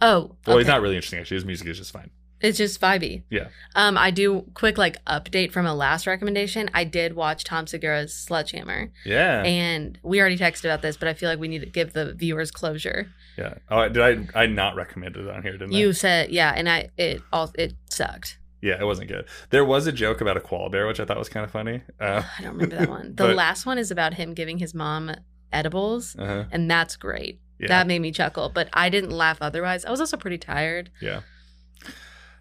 [0.01, 1.35] Oh, Well, he's not really interesting actually.
[1.37, 2.09] His music is just fine.
[2.39, 3.23] It's just vibey.
[3.31, 3.47] Yeah.
[3.73, 6.69] Um, I do quick like update from a last recommendation.
[6.71, 9.41] I did watch Tom Segura's Sledgehammer, Yeah.
[9.41, 12.13] and we already texted about this, but I feel like we need to give the
[12.13, 13.07] viewers closure.
[13.37, 13.55] Yeah.
[13.69, 14.41] Oh, did I?
[14.43, 15.91] I not recommended it on here, didn't You I?
[15.93, 18.39] said yeah, and I it all it sucked.
[18.61, 19.25] Yeah, it wasn't good.
[19.51, 21.83] There was a joke about a koala bear, which I thought was kind of funny.
[21.99, 23.07] Uh, I don't remember that one.
[23.15, 25.11] The But- last one is about him giving his mom
[25.53, 26.45] edibles, uh-huh.
[26.51, 27.39] and that's great.
[27.59, 27.67] Yeah.
[27.69, 29.85] That made me chuckle, but I didn't laugh otherwise.
[29.85, 30.89] I was also pretty tired.
[31.01, 31.21] Yeah.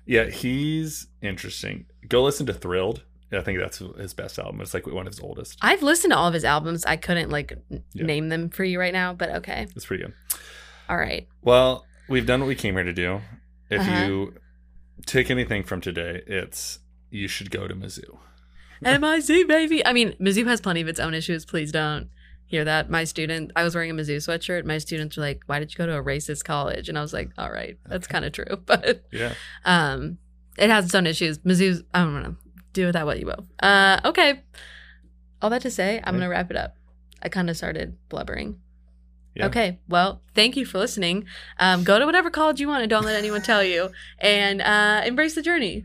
[0.07, 1.87] Yeah, he's interesting.
[2.09, 3.03] Go listen to Thrilled.
[3.33, 4.61] I think that's his best album.
[4.61, 5.59] It's like one of his oldest.
[5.61, 6.85] I've listened to all of his albums.
[6.85, 8.05] I couldn't like n- Yeah.
[8.07, 9.67] name them for you right now, but okay.
[9.75, 10.15] It's pretty good.
[10.89, 11.27] All right.
[11.43, 13.21] Well, we've done what we came here to do.
[13.71, 14.05] If Uh-huh.
[14.07, 14.35] you
[15.07, 16.79] take anything from today, it's
[17.11, 18.19] you should go to Mizzou.
[18.83, 19.85] MIZ baby.
[19.85, 21.45] I mean, Mizzou has plenty of its own issues.
[21.45, 22.09] Please don't
[22.47, 22.91] hear that.
[22.91, 24.65] My student, I was wearing a Mizzou sweatshirt.
[24.65, 27.13] My students were like, "Why did you go to a racist college?" And I was
[27.13, 28.13] like, "All right, that's Okay.
[28.13, 29.35] kind of true." But Yeah.
[29.65, 30.19] um,
[30.59, 31.39] it has its own issues.
[31.39, 31.83] Mizzou's.
[31.95, 32.37] I don't know.
[32.75, 33.47] Do with that what you will.
[33.61, 34.43] Uh, okay.
[35.43, 36.21] All that to say, I'm Yeah.
[36.21, 36.77] gonna wrap it up.
[37.23, 38.61] I kind of started blubbering.
[39.37, 39.47] Yeah.
[39.47, 39.79] Okay.
[39.89, 41.27] Well, thank you for listening.
[41.59, 43.91] Um, go to whatever college you want and don't let anyone tell you.
[44.19, 45.85] And uh, embrace the journey.